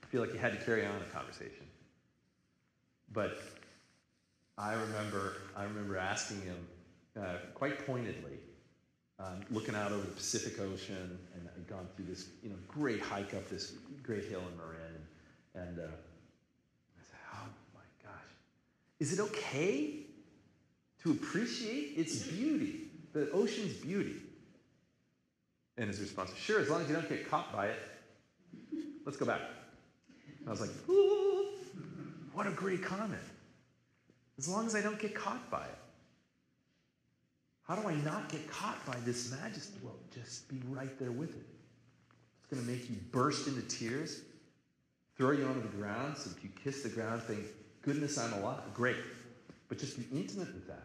feel 0.10 0.22
like 0.22 0.34
you 0.34 0.40
had 0.40 0.58
to 0.58 0.66
carry 0.66 0.86
on 0.86 0.96
a 0.96 1.14
conversation. 1.14 1.66
But 3.12 3.40
I 4.58 4.74
remember, 4.74 5.34
I 5.56 5.64
remember 5.64 5.98
asking 5.98 6.42
him 6.42 6.68
uh, 7.20 7.38
quite 7.54 7.86
pointedly, 7.86 8.40
um, 9.20 9.42
looking 9.52 9.76
out 9.76 9.92
over 9.92 10.02
the 10.02 10.12
Pacific 10.12 10.60
Ocean, 10.60 11.18
and 11.34 11.50
I'd 11.56 11.68
gone 11.68 11.88
through 11.96 12.06
this, 12.06 12.30
you 12.44 12.50
know, 12.50 12.56
great 12.68 13.02
hike 13.02 13.34
up 13.34 13.48
this 13.50 13.74
great 14.04 14.26
hill 14.26 14.42
in 14.42 14.58
Marin, 14.58 14.77
and, 15.58 15.80
uh, 15.80 15.84
I 15.84 17.04
said, 17.04 17.20
"Oh 17.34 17.50
my 17.74 17.82
gosh, 18.04 18.30
is 19.00 19.14
it 19.14 19.20
okay 19.20 20.06
to 21.04 21.12
appreciate 21.12 21.98
its 21.98 22.24
beauty, 22.24 22.92
the 23.14 23.32
ocean's 23.32 23.74
beauty?" 23.74 24.22
And 25.78 25.90
his 25.90 26.00
response 26.00 26.32
was, 26.32 26.40
"Sure, 26.40 26.60
as 26.60 26.70
long 26.70 26.82
as 26.82 26.90
you 26.90 26.96
don't 26.96 27.10
get 27.10 27.30
caught 27.30 27.52
by 27.52 27.68
it. 27.68 27.80
Let's 29.06 29.18
go 29.18 29.26
back." 29.26 29.42
And 30.40 30.48
I 30.48 30.52
was 30.52 30.62
like, 30.62 30.72
Ooh, 30.90 31.56
"What 32.34 32.48
a 32.48 32.52
great 32.52 32.84
comment." 32.84 33.22
as 34.38 34.48
long 34.48 34.68
as 34.68 34.76
I 34.76 34.82
don't 34.82 35.00
get 35.00 35.16
caught 35.16 35.50
by 35.50 35.64
it. 35.64 35.78
How 37.64 37.76
do 37.76 37.88
I 37.88 37.96
not 37.96 38.30
get 38.30 38.50
caught 38.50 38.84
by 38.86 38.96
this 39.04 39.32
majesty? 39.32 39.80
Well, 39.84 39.96
just 40.14 40.48
be 40.48 40.62
right 40.70 40.98
there 41.00 41.12
with 41.12 41.32
it. 41.32 41.46
It's 42.40 42.48
going 42.50 42.64
to 42.64 42.72
make 42.72 42.90
you 42.90 42.96
burst 43.12 43.48
into 43.48 43.62
tears, 43.64 44.22
throw 45.18 45.32
you 45.32 45.46
onto 45.46 45.62
the 45.62 45.78
ground 45.78 46.18
so 46.18 46.30
you 46.42 46.50
kiss 46.64 46.84
the 46.84 46.90
ground, 46.90 47.22
think, 47.24 47.42
goodness, 47.82 48.18
I'm 48.18 48.34
alive. 48.34 48.62
Great. 48.74 48.98
But 49.68 49.80
just 49.80 49.98
be 49.98 50.18
intimate 50.18 50.54
with 50.54 50.68
that. 50.68 50.84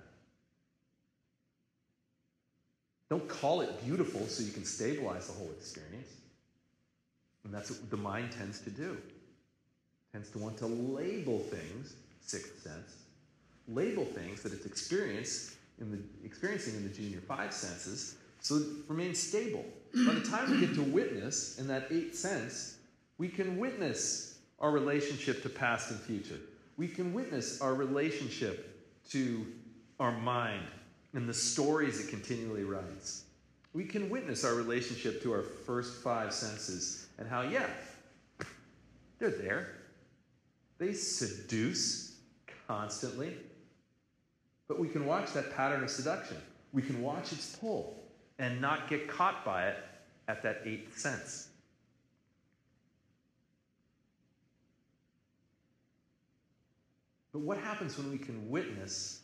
Don't 3.11 3.29
call 3.29 3.61
it 3.61 3.85
beautiful 3.85 4.27
so 4.27 4.43
you 4.43 4.53
can 4.53 4.65
stabilize 4.65 5.27
the 5.27 5.35
whole 5.35 5.51
experience. 5.51 6.09
And 7.45 7.53
that's 7.53 7.71
what 7.71 7.91
the 7.91 7.97
mind 7.97 8.33
tends 8.33 8.61
to 8.61 8.71
do. 8.71 8.93
It 8.93 10.13
tends 10.13 10.31
to 10.31 10.39
want 10.39 10.57
to 10.59 10.67
label 10.67 11.39
things, 11.39 11.95
sixth 12.25 12.63
sense, 12.63 12.97
label 13.69 14.05
things 14.05 14.43
that 14.43 14.53
it's 14.53 14.65
experienced 14.65 15.53
in 15.81 15.91
the, 15.91 15.99
experiencing 16.25 16.75
in 16.77 16.85
the 16.85 16.95
junior 16.95 17.21
five 17.21 17.53
senses 17.53 18.17
so 18.41 18.57
it 18.57 18.67
remains 18.89 19.19
stable. 19.19 19.65
By 19.95 20.15
the 20.15 20.23
time 20.23 20.51
we 20.51 20.61
get 20.61 20.75
to 20.75 20.83
witness 20.83 21.59
in 21.59 21.69
that 21.69 21.89
eighth 21.91 22.15
sense, 22.15 22.77
we 23.23 23.29
can 23.29 23.57
witness 23.57 24.41
our 24.59 24.73
relationship 24.73 25.45
to 25.45 25.49
past 25.49 25.93
and 25.93 26.01
future. 26.01 26.41
We 26.77 26.89
can 26.89 27.15
witness 27.15 27.61
our 27.61 27.73
relationship 27.73 28.85
to 29.11 29.47
our 30.01 30.11
mind 30.11 30.67
and 31.15 31.29
the 31.29 31.33
stories 31.33 32.05
it 32.05 32.11
continually 32.11 32.65
writes. 32.65 33.23
We 33.75 33.85
can 33.85 34.11
witness 34.11 34.45
our 34.45 34.55
relationship 34.55 35.23
to 35.23 35.33
our 35.35 35.43
first 35.45 36.03
five 36.03 36.33
senses 36.33 37.07
and 37.17 37.29
how, 37.29 37.43
yeah, 37.43 37.69
they're 39.21 39.31
there. 39.31 39.69
They 40.79 40.93
seduce 40.93 42.17
constantly. 42.67 43.37
But 44.67 44.81
we 44.81 44.89
can 44.89 45.07
watch 45.07 45.33
that 45.35 45.55
pattern 45.55 45.85
of 45.85 45.91
seduction. 45.91 46.39
We 46.73 46.83
can 46.83 47.01
watch 47.01 47.33
its 47.33 47.55
pull 47.55 48.03
and 48.41 48.61
not 48.61 48.91
get 48.91 49.07
caught 49.07 49.45
by 49.45 49.69
it 49.69 49.77
at 50.27 50.43
that 50.43 50.63
eighth 50.65 50.99
sense. 50.99 51.51
But 57.33 57.41
what 57.41 57.59
happens 57.59 57.97
when 57.97 58.11
we 58.11 58.19
can 58.19 58.51
witness 58.51 59.21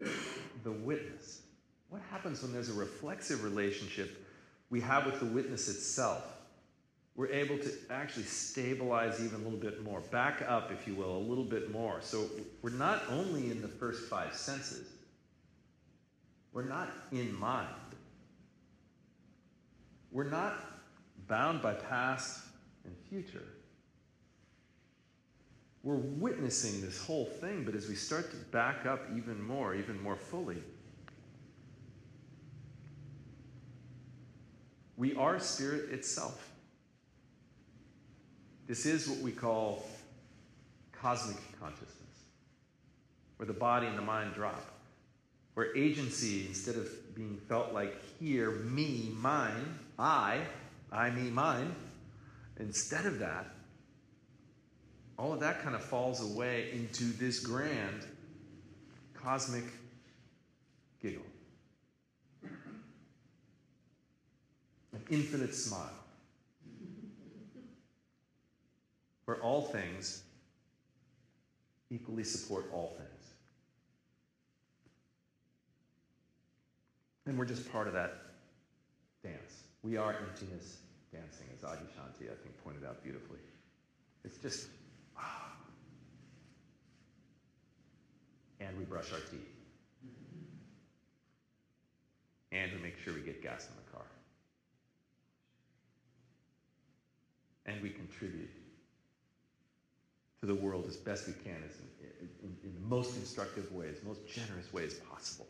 the 0.00 0.72
witness? 0.72 1.42
What 1.88 2.02
happens 2.10 2.42
when 2.42 2.52
there's 2.52 2.68
a 2.68 2.74
reflexive 2.74 3.44
relationship 3.44 4.26
we 4.68 4.80
have 4.80 5.06
with 5.06 5.20
the 5.20 5.26
witness 5.26 5.68
itself? 5.68 6.36
we're 7.16 7.28
able 7.28 7.56
to 7.58 7.70
actually 7.90 8.24
stabilize 8.24 9.24
even 9.24 9.40
a 9.40 9.42
little 9.42 9.58
bit 9.58 9.82
more, 9.82 10.00
back 10.00 10.44
up, 10.46 10.70
if 10.70 10.86
you 10.86 10.94
will, 10.94 11.16
a 11.16 11.18
little 11.18 11.44
bit 11.44 11.72
more. 11.72 11.98
So 12.02 12.26
we're 12.60 12.70
not 12.70 13.02
only 13.08 13.50
in 13.50 13.62
the 13.62 13.68
first 13.68 14.04
five 14.04 14.34
senses, 14.34 14.86
we're 16.52 16.68
not 16.68 16.90
in 17.12 17.34
mind. 17.34 17.68
We're 20.12 20.28
not 20.28 20.60
bound 21.26 21.62
by 21.62 21.72
past 21.72 22.44
and 22.84 22.94
future. 23.08 23.44
We're 25.86 25.94
witnessing 25.94 26.80
this 26.80 27.00
whole 27.00 27.26
thing, 27.26 27.62
but 27.64 27.76
as 27.76 27.88
we 27.88 27.94
start 27.94 28.32
to 28.32 28.36
back 28.50 28.86
up 28.86 29.02
even 29.16 29.40
more, 29.40 29.72
even 29.72 30.02
more 30.02 30.16
fully, 30.16 30.60
we 34.96 35.14
are 35.14 35.38
spirit 35.38 35.92
itself. 35.92 36.50
This 38.66 38.84
is 38.84 39.08
what 39.08 39.20
we 39.20 39.30
call 39.30 39.86
cosmic 40.90 41.36
consciousness, 41.60 42.24
where 43.36 43.46
the 43.46 43.52
body 43.52 43.86
and 43.86 43.96
the 43.96 44.02
mind 44.02 44.34
drop, 44.34 44.66
where 45.54 45.72
agency, 45.76 46.46
instead 46.48 46.74
of 46.74 47.14
being 47.14 47.38
felt 47.48 47.72
like 47.72 47.94
here, 48.18 48.50
me, 48.50 49.12
mine, 49.14 49.78
I, 50.00 50.40
I, 50.90 51.10
me, 51.10 51.30
mine, 51.30 51.76
instead 52.58 53.06
of 53.06 53.20
that, 53.20 53.46
all 55.18 55.32
of 55.32 55.40
that 55.40 55.62
kind 55.62 55.74
of 55.74 55.82
falls 55.82 56.20
away 56.20 56.70
into 56.72 57.04
this 57.04 57.40
grand 57.40 58.06
cosmic 59.14 59.64
giggle. 61.00 61.22
An 64.92 65.02
infinite 65.10 65.54
smile. 65.54 65.90
Where 69.24 69.38
all 69.38 69.62
things 69.62 70.22
equally 71.90 72.24
support 72.24 72.66
all 72.72 72.94
things. 72.96 73.10
And 77.26 77.38
we're 77.38 77.44
just 77.44 77.70
part 77.72 77.88
of 77.88 77.94
that 77.94 78.14
dance. 79.22 79.64
We 79.82 79.96
are 79.96 80.14
emptiness 80.14 80.78
dancing, 81.12 81.46
as 81.56 81.62
Adyashanti, 81.62 82.30
I 82.30 82.36
think, 82.42 82.62
pointed 82.62 82.84
out 82.84 83.02
beautifully. 83.02 83.38
It's 84.24 84.38
just. 84.38 84.68
And 88.58 88.76
we 88.78 88.84
brush 88.84 89.12
our 89.12 89.18
teeth. 89.18 89.52
And 92.52 92.72
we 92.72 92.78
make 92.78 92.96
sure 92.98 93.12
we 93.12 93.20
get 93.20 93.42
gas 93.42 93.68
in 93.68 93.76
the 93.76 93.92
car. 93.92 94.06
And 97.66 97.82
we 97.82 97.90
contribute 97.90 98.48
to 100.40 100.46
the 100.46 100.54
world 100.54 100.86
as 100.88 100.96
best 100.96 101.26
we 101.26 101.34
can, 101.34 101.56
as 101.68 101.76
in, 101.78 102.28
in, 102.42 102.56
in 102.64 102.74
the 102.74 102.88
most 102.88 103.14
constructive 103.14 103.70
ways, 103.72 103.96
most 104.04 104.26
generous 104.26 104.72
ways 104.72 104.94
possible. 105.10 105.46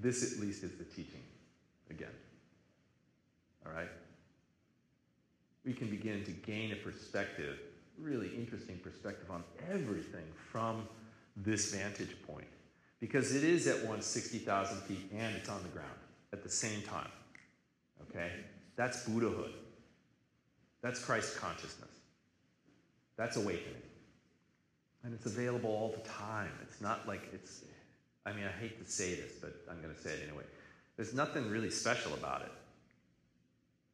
This, 0.00 0.32
at 0.32 0.40
least, 0.40 0.62
is 0.62 0.72
the 0.72 0.84
teaching 0.84 1.22
again. 1.90 2.14
All 3.64 3.72
right? 3.72 3.88
We 5.64 5.72
can 5.72 5.88
begin 5.88 6.24
to 6.24 6.30
gain 6.30 6.72
a 6.72 6.76
perspective, 6.76 7.58
really 7.98 8.28
interesting 8.36 8.78
perspective 8.78 9.30
on 9.30 9.42
everything 9.70 10.26
from 10.50 10.88
this 11.36 11.74
vantage 11.74 12.14
point. 12.26 12.46
Because 13.00 13.34
it 13.34 13.44
is 13.44 13.66
at 13.66 13.84
once 13.86 14.06
60,000 14.06 14.78
feet 14.82 15.10
and 15.12 15.36
it's 15.36 15.48
on 15.48 15.62
the 15.62 15.68
ground 15.68 15.98
at 16.32 16.42
the 16.42 16.48
same 16.48 16.82
time. 16.82 17.10
Okay? 18.08 18.30
That's 18.76 19.06
Buddhahood. 19.08 19.52
That's 20.82 21.02
Christ 21.04 21.36
consciousness. 21.38 21.90
That's 23.16 23.36
awakening. 23.36 23.82
And 25.02 25.14
it's 25.14 25.26
available 25.26 25.70
all 25.70 25.92
the 25.92 26.08
time. 26.08 26.52
It's 26.62 26.80
not 26.80 27.08
like 27.08 27.28
it's 27.32 27.62
I 28.26 28.32
mean, 28.32 28.44
I 28.44 28.60
hate 28.60 28.84
to 28.84 28.90
say 28.90 29.14
this, 29.14 29.32
but 29.40 29.54
I'm 29.70 29.80
going 29.80 29.94
to 29.94 30.00
say 30.00 30.10
it 30.10 30.20
anyway. 30.26 30.42
There's 30.96 31.14
nothing 31.14 31.48
really 31.48 31.70
special 31.70 32.12
about 32.14 32.42
it, 32.42 32.50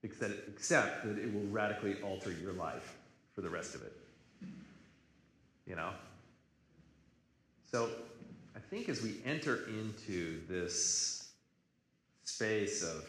except, 0.03 0.33
except 0.49 1.05
that 1.05 1.18
it 1.18 1.33
will 1.33 1.47
radically 1.51 1.97
alter 2.03 2.33
your 2.33 2.55
life 2.55 2.97
for 3.35 3.42
the 3.42 3.51
rest 3.51 3.75
of 3.75 3.83
it. 3.83 3.92
You 5.66 5.77
know? 5.77 5.90
So 7.71 7.90
I 8.57 8.59
think 8.59 8.88
as 8.88 9.03
we 9.03 9.16
enter 9.27 9.68
into 9.68 10.40
this 10.49 11.31
space 12.25 12.83
of 12.83 13.05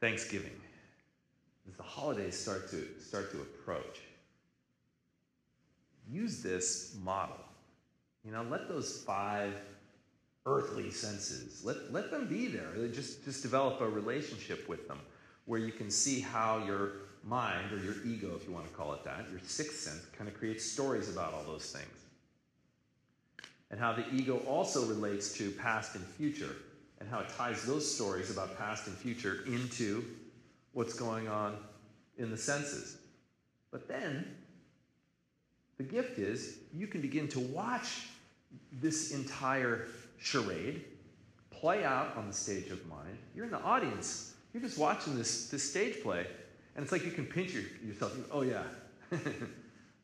Thanksgiving, 0.00 0.60
as 1.68 1.76
the 1.76 1.82
holidays 1.84 2.36
start 2.36 2.70
to 2.70 2.86
start 3.00 3.30
to 3.32 3.40
approach, 3.40 4.00
use 6.10 6.42
this 6.42 6.96
model 7.04 7.36
you 8.24 8.32
know, 8.32 8.42
let 8.50 8.68
those 8.68 9.02
five 9.06 9.54
earthly 10.46 10.90
senses, 10.90 11.62
let, 11.64 11.92
let 11.92 12.10
them 12.10 12.26
be 12.26 12.46
there. 12.46 12.88
Just, 12.88 13.24
just 13.24 13.42
develop 13.42 13.80
a 13.80 13.88
relationship 13.88 14.68
with 14.68 14.88
them 14.88 14.98
where 15.44 15.60
you 15.60 15.72
can 15.72 15.90
see 15.90 16.20
how 16.20 16.62
your 16.66 16.92
mind, 17.24 17.72
or 17.72 17.78
your 17.82 17.94
ego, 18.04 18.32
if 18.36 18.46
you 18.46 18.52
want 18.52 18.66
to 18.66 18.74
call 18.74 18.92
it 18.94 19.04
that, 19.04 19.26
your 19.30 19.40
sixth 19.42 19.78
sense, 19.78 20.04
kind 20.16 20.28
of 20.28 20.36
creates 20.36 20.64
stories 20.64 21.08
about 21.08 21.34
all 21.34 21.42
those 21.44 21.70
things. 21.70 21.86
And 23.70 23.78
how 23.78 23.92
the 23.92 24.04
ego 24.14 24.38
also 24.46 24.86
relates 24.86 25.32
to 25.34 25.50
past 25.50 25.94
and 25.94 26.04
future, 26.04 26.56
and 27.00 27.08
how 27.08 27.20
it 27.20 27.28
ties 27.36 27.64
those 27.64 27.90
stories 27.92 28.30
about 28.30 28.56
past 28.58 28.86
and 28.86 28.96
future 28.96 29.40
into 29.46 30.04
what's 30.72 30.94
going 30.94 31.28
on 31.28 31.56
in 32.16 32.30
the 32.30 32.36
senses. 32.36 32.98
But 33.70 33.88
then, 33.88 34.26
the 35.78 35.84
gift 35.84 36.18
is 36.18 36.58
you 36.74 36.86
can 36.86 37.00
begin 37.00 37.28
to 37.28 37.40
watch 37.40 38.08
this 38.72 39.12
entire 39.12 39.86
charade 40.18 40.84
play 41.50 41.84
out 41.84 42.16
on 42.16 42.26
the 42.26 42.32
stage 42.32 42.70
of 42.70 42.86
mind. 42.86 43.18
You're 43.34 43.46
in 43.46 43.50
the 43.50 43.62
audience. 43.62 44.34
You're 44.52 44.62
just 44.62 44.78
watching 44.78 45.16
this, 45.16 45.48
this 45.48 45.68
stage 45.68 46.02
play, 46.02 46.26
and 46.74 46.82
it's 46.82 46.92
like 46.92 47.04
you 47.04 47.10
can 47.10 47.26
pinch 47.26 47.52
your, 47.52 47.64
yourself. 47.84 48.16
Oh, 48.32 48.42
yeah, 48.42 48.62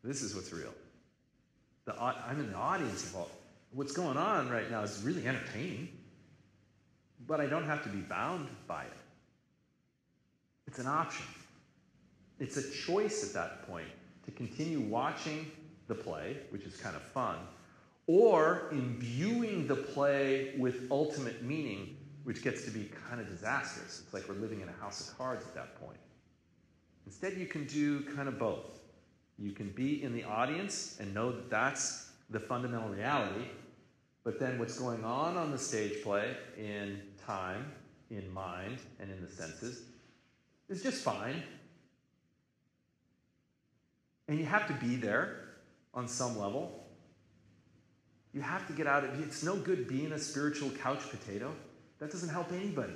this 0.05 0.23
is 0.23 0.35
what's 0.35 0.53
real. 0.53 0.73
The, 1.87 2.01
I'm 2.01 2.41
in 2.41 2.51
the 2.51 2.57
audience 2.57 3.05
of 3.05 3.17
all. 3.17 3.31
What's 3.73 3.93
going 3.93 4.17
on 4.17 4.49
right 4.51 4.71
now 4.71 4.83
is 4.83 5.03
really 5.03 5.27
entertaining, 5.27 5.89
but 7.27 7.41
I 7.41 7.47
don't 7.47 7.67
have 7.67 7.83
to 7.85 7.89
be 7.89 8.01
bound 8.01 8.49
by 8.69 8.85
it. 8.85 8.93
It's 10.67 10.79
an 10.79 10.87
option. 10.87 11.27
It's 12.39 12.57
a 12.57 12.71
choice 12.71 13.27
at 13.27 13.33
that 13.35 13.67
point 13.69 13.89
to 14.25 14.31
continue 14.31 14.81
watching 14.81 15.51
the 15.89 15.95
play, 15.95 16.39
which 16.51 16.65
is 16.65 16.77
kind 16.77 16.97
of 16.97 17.03
fun, 17.03 17.37
or 18.07 18.69
imbuing 18.73 19.67
the 19.67 19.77
play 19.77 20.55
with 20.59 20.91
ultimate 20.91 21.43
meaning, 21.43 21.97
which 22.25 22.43
gets 22.43 22.65
to 22.65 22.71
be 22.71 22.91
kind 23.09 23.21
of 23.21 23.29
disastrous. 23.29 24.03
It's 24.05 24.15
like 24.15 24.29
we're 24.29 24.35
living 24.35 24.61
in 24.61 24.69
a 24.69 24.73
house 24.81 25.09
of 25.09 25.19
cards 25.19 25.45
at 25.45 25.55
that 25.55 25.81
point. 25.81 25.99
Instead, 27.07 27.35
you 27.35 27.47
can 27.47 27.67
do 27.67 28.01
kind 28.15 28.29
of 28.29 28.39
both. 28.39 28.81
You 29.39 29.53
can 29.53 29.71
be 29.71 30.03
in 30.03 30.15
the 30.15 30.25
audience 30.25 30.99
and 31.01 31.13
know 31.13 31.33
that 31.33 31.51
that's 31.51 32.13
the 32.31 32.41
fundamental 32.41 32.89
reality, 32.89 33.47
but 34.23 34.39
then 34.39 34.59
what's 34.59 34.79
going 34.79 35.05
on 35.05 35.37
on 35.37 35.51
the 35.51 35.59
stage 35.59 36.03
play 36.03 36.37
in 36.57 37.01
time, 37.27 37.73
in 38.11 38.33
mind, 38.33 38.79
and 39.01 39.11
in 39.11 39.21
the 39.21 39.31
senses 39.31 39.83
is 40.69 40.83
just 40.83 41.03
fine. 41.03 41.43
And 44.29 44.39
you 44.39 44.47
have 44.47 44.67
to 44.69 44.75
be 44.75 44.97
there 44.97 45.44
on 45.95 46.09
some 46.09 46.39
level 46.39 46.85
you 48.35 48.41
have 48.41 48.67
to 48.67 48.73
get 48.73 48.89
out 48.89 49.05
of 49.05 49.19
it. 49.19 49.23
It's 49.23 49.45
no 49.45 49.55
good 49.55 49.87
being 49.87 50.13
a 50.13 50.19
spiritual 50.19 50.69
couch 50.71 51.09
potato. 51.09 51.53
That 52.01 52.11
doesn't 52.11 52.29
help 52.29 52.53
anybody. 52.53 52.93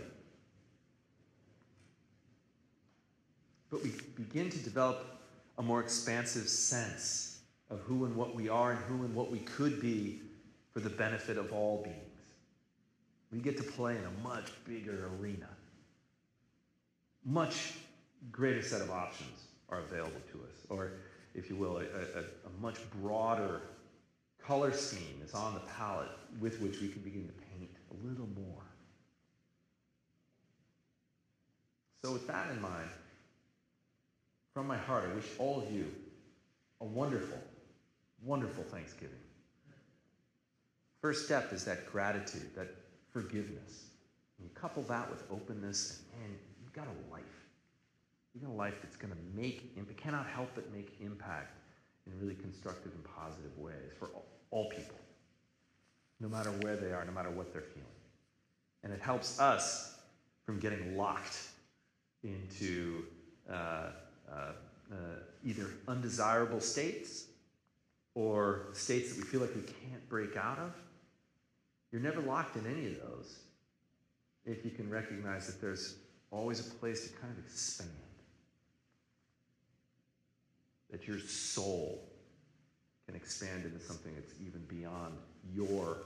But 3.70 3.84
we 3.84 3.92
begin 4.16 4.50
to 4.50 4.58
develop 4.58 5.06
a 5.56 5.62
more 5.62 5.80
expansive 5.80 6.48
sense 6.48 7.38
of 7.70 7.78
who 7.80 8.04
and 8.04 8.16
what 8.16 8.34
we 8.34 8.48
are 8.48 8.72
and 8.72 8.80
who 8.84 9.04
and 9.04 9.14
what 9.14 9.30
we 9.30 9.38
could 9.38 9.80
be 9.80 10.20
for 10.72 10.80
the 10.80 10.90
benefit 10.90 11.36
of 11.36 11.52
all 11.52 11.82
beings. 11.84 11.96
We 13.30 13.38
get 13.38 13.56
to 13.58 13.62
play 13.62 13.96
in 13.96 14.04
a 14.04 14.26
much 14.26 14.50
bigger 14.64 15.10
arena. 15.20 15.48
Much 17.24 17.74
greater 18.32 18.62
set 18.62 18.80
of 18.80 18.90
options 18.90 19.44
are 19.68 19.80
available 19.80 20.20
to 20.32 20.38
us, 20.38 20.66
or, 20.70 20.92
if 21.34 21.48
you 21.48 21.56
will, 21.56 21.78
a, 21.78 21.82
a, 21.82 22.22
a 22.22 22.60
much 22.60 22.76
broader 23.00 23.60
color 24.44 24.72
scheme 24.72 25.20
is 25.24 25.34
on 25.34 25.54
the 25.54 25.60
palette 25.60 26.08
with 26.40 26.60
which 26.60 26.80
we 26.80 26.88
can 26.88 27.02
begin 27.02 27.26
to 27.26 27.34
paint 27.56 27.70
a 27.90 28.08
little 28.08 28.28
more. 28.34 28.62
So, 32.02 32.12
with 32.12 32.26
that 32.28 32.50
in 32.50 32.60
mind, 32.60 32.88
from 34.54 34.66
my 34.66 34.76
heart, 34.76 35.04
I 35.10 35.14
wish 35.14 35.26
all 35.38 35.60
of 35.60 35.72
you 35.72 35.92
a 36.80 36.84
wonderful, 36.84 37.38
wonderful 38.24 38.64
Thanksgiving. 38.64 39.18
First 41.02 41.26
step 41.26 41.52
is 41.52 41.64
that 41.64 41.90
gratitude, 41.90 42.54
that 42.56 42.74
forgiveness. 43.12 43.86
And 44.38 44.48
you 44.48 44.54
couple 44.54 44.82
that 44.84 45.10
with 45.10 45.24
openness, 45.30 46.02
and 46.12 46.22
man, 46.22 46.38
you've 46.62 46.72
got 46.72 46.86
a 46.86 47.12
life. 47.12 47.37
You've 48.34 48.48
a 48.48 48.52
life 48.52 48.74
that's 48.82 48.96
going 48.96 49.12
to 49.12 49.18
make, 49.34 49.74
cannot 49.96 50.26
help 50.26 50.50
but 50.54 50.72
make 50.72 50.96
impact 51.00 51.58
in 52.06 52.18
really 52.20 52.34
constructive 52.34 52.92
and 52.94 53.04
positive 53.04 53.56
ways 53.58 53.92
for 53.98 54.08
all, 54.08 54.26
all 54.50 54.68
people, 54.70 54.96
no 56.20 56.28
matter 56.28 56.50
where 56.62 56.76
they 56.76 56.92
are, 56.92 57.04
no 57.04 57.12
matter 57.12 57.30
what 57.30 57.52
they're 57.52 57.62
feeling. 57.62 57.86
And 58.84 58.92
it 58.92 59.00
helps 59.00 59.40
us 59.40 59.98
from 60.46 60.58
getting 60.60 60.96
locked 60.96 61.38
into 62.22 63.04
uh, 63.50 63.90
uh, 64.30 64.32
uh, 64.32 64.94
either 65.44 65.66
undesirable 65.86 66.60
states 66.60 67.26
or 68.14 68.68
states 68.72 69.12
that 69.12 69.18
we 69.18 69.24
feel 69.24 69.40
like 69.40 69.54
we 69.54 69.62
can't 69.62 70.08
break 70.08 70.36
out 70.36 70.58
of. 70.58 70.72
You're 71.92 72.02
never 72.02 72.20
locked 72.20 72.56
in 72.56 72.66
any 72.66 72.86
of 72.86 72.98
those 72.98 73.38
if 74.44 74.64
you 74.64 74.70
can 74.70 74.88
recognize 74.90 75.46
that 75.46 75.60
there's 75.60 75.96
always 76.30 76.60
a 76.60 76.70
place 76.74 77.06
to 77.08 77.12
kind 77.18 77.32
of 77.32 77.44
expand. 77.44 77.90
That 80.90 81.06
your 81.06 81.18
soul 81.18 82.02
can 83.06 83.14
expand 83.14 83.64
into 83.64 83.80
something 83.80 84.14
that's 84.14 84.32
even 84.40 84.62
beyond 84.68 85.18
your 85.54 85.98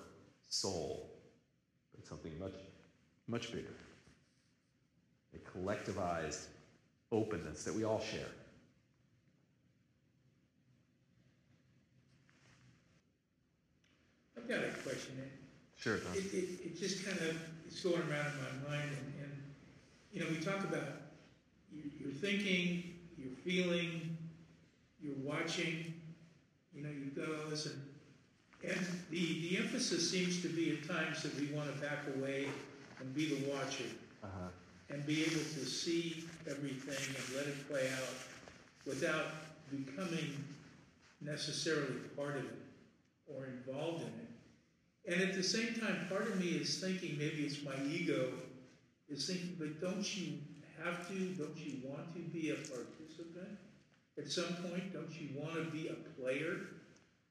soul, 0.48 1.10
but 1.94 2.06
something 2.06 2.32
much 2.38 2.54
much 3.28 3.52
bigger. 3.52 3.74
A 5.34 5.58
collectivized 5.58 6.46
openness 7.10 7.64
that 7.64 7.74
we 7.74 7.84
all 7.84 8.00
share. 8.00 8.28
I've 14.36 14.48
got 14.48 14.58
a 14.58 14.70
question. 14.82 15.14
Sure, 15.76 15.96
It, 16.14 16.32
it, 16.32 16.48
it 16.64 16.78
just 16.78 17.04
kind 17.04 17.18
of, 17.18 17.36
it's 17.66 17.82
going 17.82 17.96
around 17.96 18.26
in 18.26 18.62
my 18.62 18.70
mind 18.70 18.90
and, 18.90 19.14
and, 19.22 19.42
you 20.12 20.20
know, 20.20 20.26
we 20.30 20.36
talk 20.36 20.62
about 20.62 20.86
your, 21.72 21.84
you're 21.98 22.12
thinking, 22.12 22.94
you're 23.18 23.34
feeling, 23.44 24.11
you're 25.02 25.14
watching, 25.22 25.94
you 26.74 26.82
know, 26.82 26.90
all 27.44 27.50
this 27.50 27.66
and, 27.66 27.80
and 28.64 28.86
the, 29.10 29.40
the 29.48 29.58
emphasis 29.58 30.08
seems 30.10 30.40
to 30.42 30.48
be 30.48 30.70
at 30.70 30.88
times 30.88 31.22
that 31.22 31.34
we 31.40 31.46
want 31.48 31.72
to 31.74 31.80
back 31.80 31.98
away 32.16 32.46
and 33.00 33.14
be 33.14 33.26
the 33.34 33.50
watcher 33.50 33.84
Uh-huh. 34.22 34.48
and 34.90 35.04
be 35.04 35.22
able 35.22 35.32
to 35.58 35.64
see 35.66 36.24
everything 36.48 37.14
and 37.16 37.36
let 37.36 37.46
it 37.46 37.68
play 37.68 37.88
out 37.88 38.14
without 38.86 39.26
becoming 39.70 40.44
necessarily 41.20 41.96
part 42.16 42.36
of 42.36 42.44
it 42.44 42.58
or 43.26 43.46
involved 43.46 44.02
in 44.02 44.08
it. 44.08 45.12
And 45.12 45.28
at 45.28 45.34
the 45.34 45.42
same 45.42 45.74
time, 45.74 46.06
part 46.08 46.28
of 46.28 46.38
me 46.38 46.50
is 46.50 46.78
thinking, 46.78 47.18
maybe 47.18 47.42
it's 47.42 47.64
my 47.64 47.74
ego, 47.90 48.28
is 49.08 49.26
thinking, 49.26 49.56
but 49.58 49.80
don't 49.80 50.06
you 50.16 50.38
have 50.84 51.08
to, 51.08 51.14
don't 51.14 51.56
you 51.58 51.78
want 51.84 52.14
to 52.14 52.20
be 52.20 52.50
a 52.50 52.54
participant? 52.54 53.58
At 54.18 54.28
some 54.28 54.54
point, 54.56 54.92
don't 54.92 55.10
you 55.20 55.28
want 55.34 55.54
to 55.54 55.64
be 55.70 55.88
a 55.88 55.94
player? 56.20 56.56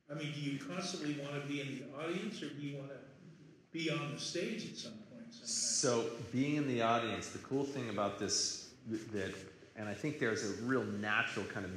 I 0.10 0.16
mean, 0.16 0.32
do 0.34 0.42
you 0.42 0.60
constantly 0.60 1.16
want 1.22 1.42
to 1.42 1.48
be 1.48 1.62
in 1.62 1.68
the 1.68 2.04
audience 2.04 2.42
or 2.42 2.50
do 2.50 2.62
you 2.62 2.78
want 2.78 2.90
to 2.90 2.98
be 3.72 3.90
on 3.90 4.12
the 4.14 4.20
stage 4.20 4.70
at 4.70 4.78
some 4.78 4.94
point? 5.12 5.26
Sometimes? 5.30 5.54
So, 5.54 6.06
being 6.32 6.56
in 6.56 6.68
the 6.68 6.82
audience, 6.82 7.30
the 7.30 7.40
cool 7.40 7.64
thing 7.64 7.90
about 7.90 8.20
this, 8.20 8.72
that, 9.14 9.34
and 9.76 9.88
I 9.88 9.94
think 9.94 10.20
there's 10.20 10.44
a 10.44 10.54
real 10.64 10.84
natural 10.84 11.46
kind 11.46 11.66
of 11.66 11.72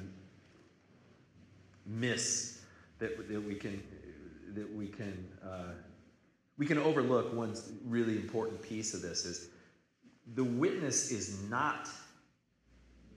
miss 1.87 2.63
that, 2.99 3.29
that 3.29 3.43
we 3.43 3.55
can 3.55 3.83
that 4.55 4.73
we 4.75 4.87
can 4.87 5.27
uh, 5.45 5.73
we 6.57 6.67
can 6.67 6.79
overlook. 6.79 7.35
One 7.35 7.55
really 7.87 8.17
important 8.17 8.63
piece 8.63 8.95
of 8.95 9.03
this 9.03 9.25
is 9.25 9.49
the 10.35 10.45
witness 10.45 11.11
is 11.11 11.43
not 11.51 11.89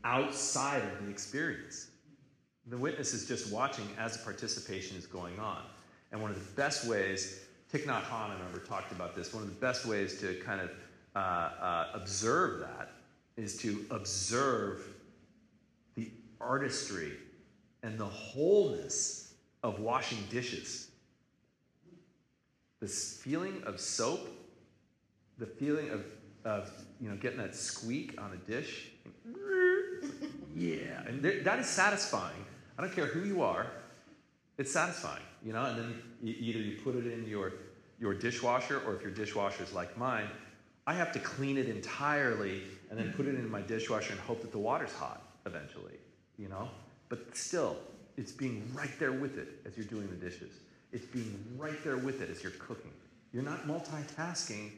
outside 0.03 0.83
of 0.83 1.05
the 1.05 1.09
experience. 1.09 1.87
The 2.67 2.77
witness 2.77 3.13
is 3.13 3.27
just 3.27 3.51
watching 3.51 3.87
as 3.97 4.17
the 4.17 4.23
participation 4.23 4.97
is 4.97 5.05
going 5.05 5.39
on. 5.39 5.63
And 6.11 6.21
one 6.21 6.31
of 6.31 6.37
the 6.37 6.61
best 6.61 6.85
ways, 6.85 7.45
Thich 7.73 7.85
Nhat 7.85 8.03
Hanh, 8.03 8.29
I 8.29 8.33
remember, 8.33 8.59
talked 8.59 8.91
about 8.91 9.15
this. 9.15 9.33
One 9.33 9.43
of 9.43 9.49
the 9.49 9.55
best 9.55 9.85
ways 9.85 10.19
to 10.21 10.35
kind 10.45 10.61
of 10.61 10.71
uh, 11.15 11.19
uh, 11.19 11.87
observe 11.93 12.59
that 12.59 12.91
is 13.37 13.57
to 13.57 13.85
observe 13.91 14.85
the 15.95 16.11
artistry 16.41 17.13
and 17.83 17.97
the 17.97 18.05
wholeness 18.05 19.33
of 19.63 19.79
washing 19.79 20.19
dishes. 20.29 20.89
This 22.79 23.19
feeling 23.21 23.63
of 23.65 23.79
soap, 23.79 24.27
the 25.37 25.45
feeling 25.45 25.89
of, 25.89 26.05
of 26.45 26.71
you 26.99 27.09
know, 27.09 27.15
getting 27.15 27.39
that 27.39 27.55
squeak 27.55 28.19
on 28.21 28.31
a 28.33 28.51
dish. 28.51 28.89
Yeah, 30.57 31.03
and 31.05 31.21
there, 31.21 31.43
that 31.43 31.59
is 31.59 31.67
satisfying. 31.67 32.45
I 32.77 32.81
don't 32.81 32.93
care 32.93 33.05
who 33.05 33.23
you 33.23 33.43
are, 33.43 33.67
it's 34.57 34.71
satisfying, 34.71 35.23
you 35.43 35.53
know. 35.53 35.63
And 35.63 35.77
then 35.77 36.01
either 36.23 36.59
you 36.59 36.77
put 36.83 36.95
it 36.95 37.05
in 37.05 37.27
your 37.27 37.53
your 37.99 38.13
dishwasher, 38.13 38.81
or 38.85 38.95
if 38.95 39.01
your 39.01 39.11
dishwasher 39.11 39.63
is 39.63 39.73
like 39.73 39.97
mine, 39.97 40.27
I 40.87 40.93
have 40.93 41.11
to 41.13 41.19
clean 41.19 41.57
it 41.57 41.67
entirely 41.67 42.63
and 42.89 42.97
then 42.97 43.13
put 43.13 43.27
it 43.27 43.35
in 43.35 43.49
my 43.49 43.61
dishwasher 43.61 44.13
and 44.13 44.21
hope 44.21 44.41
that 44.41 44.51
the 44.51 44.57
water's 44.57 44.93
hot 44.93 45.21
eventually, 45.45 45.97
you 46.37 46.47
know. 46.47 46.69
But 47.09 47.35
still, 47.37 47.77
it's 48.17 48.31
being 48.31 48.69
right 48.73 48.97
there 48.99 49.11
with 49.11 49.37
it 49.37 49.59
as 49.65 49.77
you're 49.77 49.85
doing 49.85 50.09
the 50.09 50.15
dishes. 50.15 50.53
It's 50.91 51.05
being 51.05 51.37
right 51.57 51.83
there 51.83 51.97
with 51.97 52.21
it 52.21 52.29
as 52.29 52.41
you're 52.41 52.53
cooking. 52.53 52.93
You're 53.31 53.43
not 53.43 53.67
multitasking. 53.67 54.71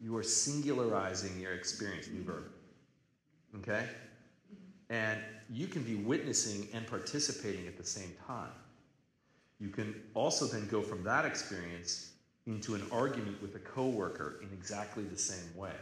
You 0.00 0.16
are 0.16 0.22
singularizing 0.22 1.40
your 1.40 1.54
experience. 1.54 2.08
New 2.12 2.22
verb. 2.22 2.44
Okay. 3.58 3.86
And 4.92 5.18
you 5.50 5.68
can 5.68 5.82
be 5.82 5.94
witnessing 5.94 6.68
and 6.74 6.86
participating 6.86 7.66
at 7.66 7.78
the 7.78 7.84
same 7.84 8.12
time. 8.26 8.52
You 9.58 9.70
can 9.70 9.94
also 10.12 10.44
then 10.44 10.68
go 10.68 10.82
from 10.82 11.02
that 11.04 11.24
experience 11.24 12.10
into 12.46 12.74
an 12.74 12.82
argument 12.92 13.40
with 13.40 13.54
a 13.54 13.58
coworker 13.58 14.40
in 14.42 14.50
exactly 14.52 15.04
the 15.04 15.16
same 15.16 15.56
way. 15.56 15.72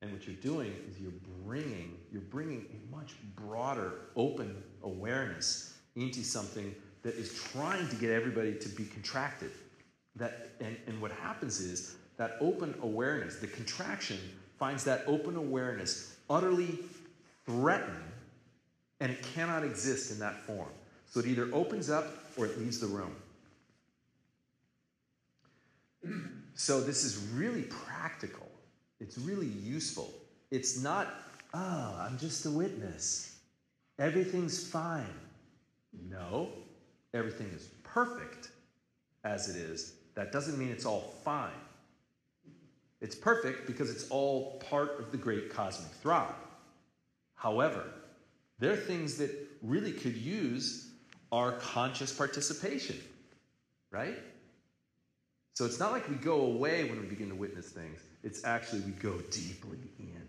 And 0.00 0.10
what 0.10 0.26
you're 0.26 0.36
doing 0.36 0.74
is 0.88 0.98
you're 1.00 1.12
bringing 1.44 1.98
you're 2.10 2.22
bringing 2.22 2.64
a 2.72 2.96
much 2.96 3.14
broader 3.36 3.92
open 4.16 4.62
awareness 4.82 5.74
into 5.94 6.24
something 6.24 6.74
that 7.02 7.14
is 7.14 7.34
trying 7.34 7.86
to 7.88 7.96
get 7.96 8.10
everybody 8.10 8.54
to 8.54 8.68
be 8.70 8.84
contracted. 8.84 9.50
That 10.16 10.52
and, 10.60 10.78
and 10.86 11.00
what 11.00 11.12
happens 11.12 11.60
is 11.60 11.96
that 12.16 12.38
open 12.40 12.74
awareness, 12.80 13.36
the 13.36 13.48
contraction 13.48 14.18
finds 14.58 14.82
that 14.84 15.04
open 15.06 15.36
awareness 15.36 16.16
utterly 16.30 16.78
threatened 17.46 18.12
and 19.00 19.10
it 19.10 19.22
cannot 19.34 19.64
exist 19.64 20.12
in 20.12 20.18
that 20.20 20.46
form. 20.46 20.70
So 21.06 21.20
it 21.20 21.26
either 21.26 21.48
opens 21.52 21.90
up 21.90 22.06
or 22.36 22.46
it 22.46 22.58
leaves 22.58 22.78
the 22.78 22.86
room. 22.86 23.16
So 26.54 26.82
this 26.82 27.02
is 27.02 27.16
really 27.34 27.62
practical. 27.62 28.46
It's 29.00 29.16
really 29.16 29.46
useful. 29.46 30.12
It's 30.50 30.80
not, 30.82 31.08
oh, 31.54 31.96
I'm 31.98 32.18
just 32.18 32.44
a 32.44 32.50
witness. 32.50 33.38
Everything's 33.98 34.68
fine. 34.68 35.14
No, 36.10 36.50
everything 37.14 37.48
is 37.54 37.68
perfect 37.82 38.50
as 39.24 39.48
it 39.48 39.56
is. 39.56 39.94
That 40.14 40.30
doesn't 40.30 40.58
mean 40.58 40.68
it's 40.68 40.84
all 40.84 41.14
fine. 41.24 41.50
It's 43.00 43.16
perfect 43.16 43.66
because 43.66 43.90
it's 43.90 44.08
all 44.10 44.60
part 44.70 45.00
of 45.00 45.10
the 45.10 45.18
great 45.18 45.52
cosmic 45.52 45.90
throb. 45.90 46.34
However, 47.42 47.82
there 48.60 48.72
are 48.72 48.76
things 48.76 49.16
that 49.16 49.30
really 49.62 49.90
could 49.90 50.16
use 50.16 50.92
our 51.32 51.52
conscious 51.58 52.12
participation, 52.12 52.96
right? 53.90 54.16
So 55.54 55.64
it's 55.64 55.80
not 55.80 55.90
like 55.90 56.08
we 56.08 56.14
go 56.14 56.42
away 56.42 56.84
when 56.84 57.00
we 57.00 57.06
begin 57.06 57.28
to 57.30 57.34
witness 57.34 57.68
things. 57.70 57.98
It's 58.22 58.44
actually 58.44 58.82
we 58.82 58.92
go 58.92 59.18
deeply 59.32 59.78
in. 59.98 60.22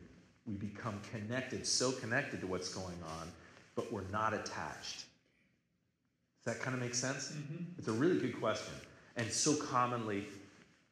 We 0.47 0.55
become 0.55 0.99
connected, 1.11 1.67
so 1.67 1.91
connected 1.91 2.41
to 2.41 2.47
what's 2.47 2.73
going 2.73 2.97
on, 3.19 3.31
but 3.75 3.93
we're 3.93 4.09
not 4.11 4.33
attached. 4.33 5.05
Does 6.43 6.55
that 6.55 6.61
kind 6.61 6.75
of 6.75 6.81
make 6.81 6.95
sense? 6.95 7.31
Mhm. 7.31 7.77
It's 7.77 7.87
a 7.89 7.91
really 7.93 8.19
good 8.19 8.39
question, 8.39 8.73
and 9.17 9.31
so 9.31 9.55
commonly, 9.55 10.25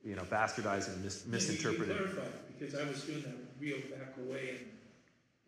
you 0.06 0.16
know, 0.16 0.24
bastardized 0.26 0.94
and 0.94 1.04
mis- 1.04 1.26
Maybe 1.26 1.44
you 1.44 1.48
can 1.48 1.56
misinterpreted. 1.56 1.98
clarify, 1.98 2.28
because 2.48 2.76
I 2.76 2.84
was 2.88 3.04
doing 3.06 3.24
that 3.24 3.36
real 3.60 3.80
back 3.90 4.16
away 4.20 4.50
and 4.60 4.71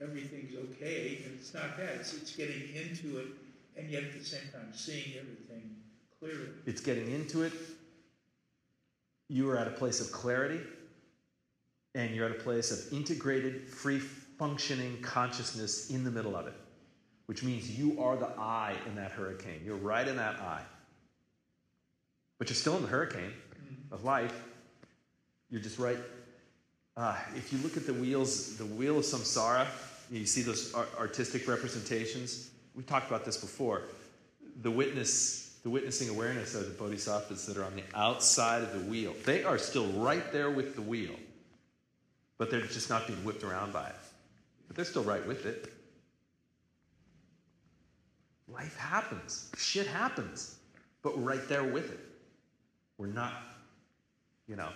everything's 0.02 0.56
okay, 0.56 1.24
and 1.26 1.36
it's 1.40 1.54
not 1.54 1.78
that, 1.78 1.96
it's, 1.96 2.14
it's 2.14 2.36
getting 2.36 2.76
into 2.76 3.20
it 3.20 3.28
and 3.78 3.90
yet 3.90 4.04
at 4.04 4.14
the 4.14 4.24
same 4.24 4.50
time 4.52 4.72
seeing 4.74 5.18
everything 5.20 5.76
clearly. 6.20 6.50
It's 6.66 6.82
getting 6.82 7.12
into 7.12 7.44
it. 7.44 7.54
You 9.30 9.50
are 9.50 9.58
at 9.58 9.68
a 9.68 9.72
place 9.72 10.00
of 10.02 10.12
clarity, 10.12 10.60
and 11.96 12.14
you're 12.14 12.26
at 12.26 12.32
a 12.32 12.44
place 12.44 12.72
of 12.72 12.94
integrated, 12.94 13.68
free 13.68 14.00
functioning 14.00 15.02
consciousness 15.02 15.90
in 15.90 16.04
the 16.04 16.12
middle 16.12 16.36
of 16.36 16.48
it, 16.48 16.56
which 17.26 17.44
means 17.44 17.78
you 17.78 18.02
are 18.02 18.18
the 18.18 18.30
eye 18.38 18.76
in 18.88 18.96
that 18.96 19.12
hurricane. 19.12 19.62
You're 19.64 19.78
right 19.78 20.08
in 20.08 20.18
that 20.18 20.36
eye. 20.40 20.64
But 22.38 22.50
you're 22.50 22.56
still 22.56 22.76
in 22.76 22.82
the 22.82 22.90
hurricane 22.90 23.34
of 23.92 24.04
life. 24.04 24.44
You're 25.50 25.62
just 25.62 25.80
right. 25.80 25.98
Uh, 26.96 27.16
if 27.36 27.52
you 27.52 27.58
look 27.60 27.76
at 27.76 27.88
the 27.88 27.94
wheels, 27.94 28.56
the 28.58 28.66
wheel 28.66 29.00
of 29.00 29.04
samsara, 29.04 29.68
you 30.12 30.26
see 30.26 30.42
those 30.42 30.76
artistic 31.00 31.48
representations. 31.48 32.52
We 32.76 32.84
talked 32.84 33.08
about 33.08 33.26
this 33.26 33.38
before. 33.38 33.84
The 34.62 34.70
witness, 34.70 35.58
the 35.64 35.70
witnessing 35.70 36.10
awareness 36.10 36.54
of 36.54 36.66
the 36.66 36.72
bodhisattvas 36.72 37.48
that 37.48 37.58
are 37.58 37.64
on 37.64 37.76
the 37.76 37.84
outside 37.96 38.62
of 38.62 38.74
the 38.74 38.90
wheel. 38.92 39.16
They 39.26 39.44
are 39.44 39.58
still 39.58 39.88
right 39.94 40.32
there 40.32 40.52
with 40.52 40.76
the 40.76 40.84
wheel, 40.84 41.16
but 42.38 42.52
they're 42.52 42.62
just 42.62 42.90
not 42.90 43.08
being 43.08 43.24
whipped 43.24 43.44
around 43.44 43.74
by 43.74 43.88
it. 43.88 43.96
But 44.68 44.76
they're 44.76 44.86
still 44.86 45.04
right 45.04 45.26
with 45.28 45.48
it. 45.48 45.74
Life 48.48 48.78
happens, 48.78 49.50
shit 49.58 49.88
happens, 49.88 50.58
but 51.02 51.18
we're 51.18 51.24
right 51.24 51.48
there 51.50 51.64
with 51.64 51.92
it. 51.92 52.00
We're 53.00 53.08
not, 53.08 53.34
you 54.48 54.56
know, 54.56 54.70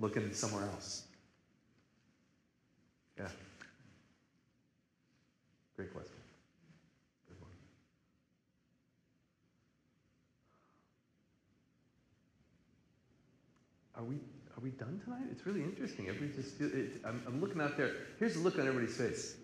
looking 0.00 0.32
somewhere 0.32 0.62
else. 0.64 1.03
Yeah. 3.18 3.28
Great 5.76 5.92
question. 5.92 6.16
Good 7.28 7.40
one. 7.40 7.50
Are 13.96 14.04
we 14.04 14.16
are 14.56 14.60
we 14.62 14.70
done 14.70 15.00
tonight? 15.04 15.24
It's 15.30 15.46
really 15.46 15.62
interesting. 15.62 16.08
Everybody 16.08 16.40
just 16.40 16.56
feel, 16.56 16.68
it, 16.72 17.00
I'm, 17.04 17.22
I'm 17.26 17.40
looking 17.40 17.60
out 17.60 17.76
there. 17.76 17.90
Here's 18.18 18.34
the 18.34 18.40
look 18.40 18.58
on 18.58 18.66
everybody's 18.66 18.96
face. 18.96 19.36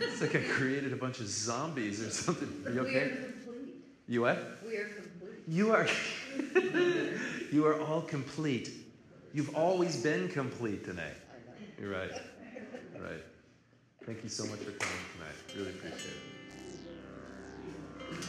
it's 0.00 0.20
like 0.20 0.34
I 0.34 0.40
created 0.40 0.92
a 0.92 0.96
bunch 0.96 1.20
of 1.20 1.28
zombies 1.28 2.02
or 2.02 2.10
something. 2.10 2.48
Are 2.66 2.70
you 2.74 2.82
We 2.82 2.88
okay? 2.88 3.02
are 3.02 3.16
complete. 3.16 3.84
You 4.08 4.22
what? 4.22 4.58
We 4.66 4.76
are 4.76 4.88
complete. 4.88 5.42
You 5.46 5.72
are. 5.72 5.86
you 7.52 7.66
are 7.66 7.80
all 7.80 8.00
complete. 8.02 8.83
You've 9.34 9.56
always 9.56 10.00
been 10.00 10.28
complete 10.28 10.84
tonight. 10.84 11.16
You're 11.76 11.90
right. 11.90 12.12
Right. 12.94 13.24
Thank 14.06 14.22
you 14.22 14.28
so 14.28 14.46
much 14.46 14.60
for 14.60 14.70
coming 14.70 14.94
tonight. 15.16 15.34
Really 15.56 15.70
appreciate 15.70 16.14
it. 18.12 18.24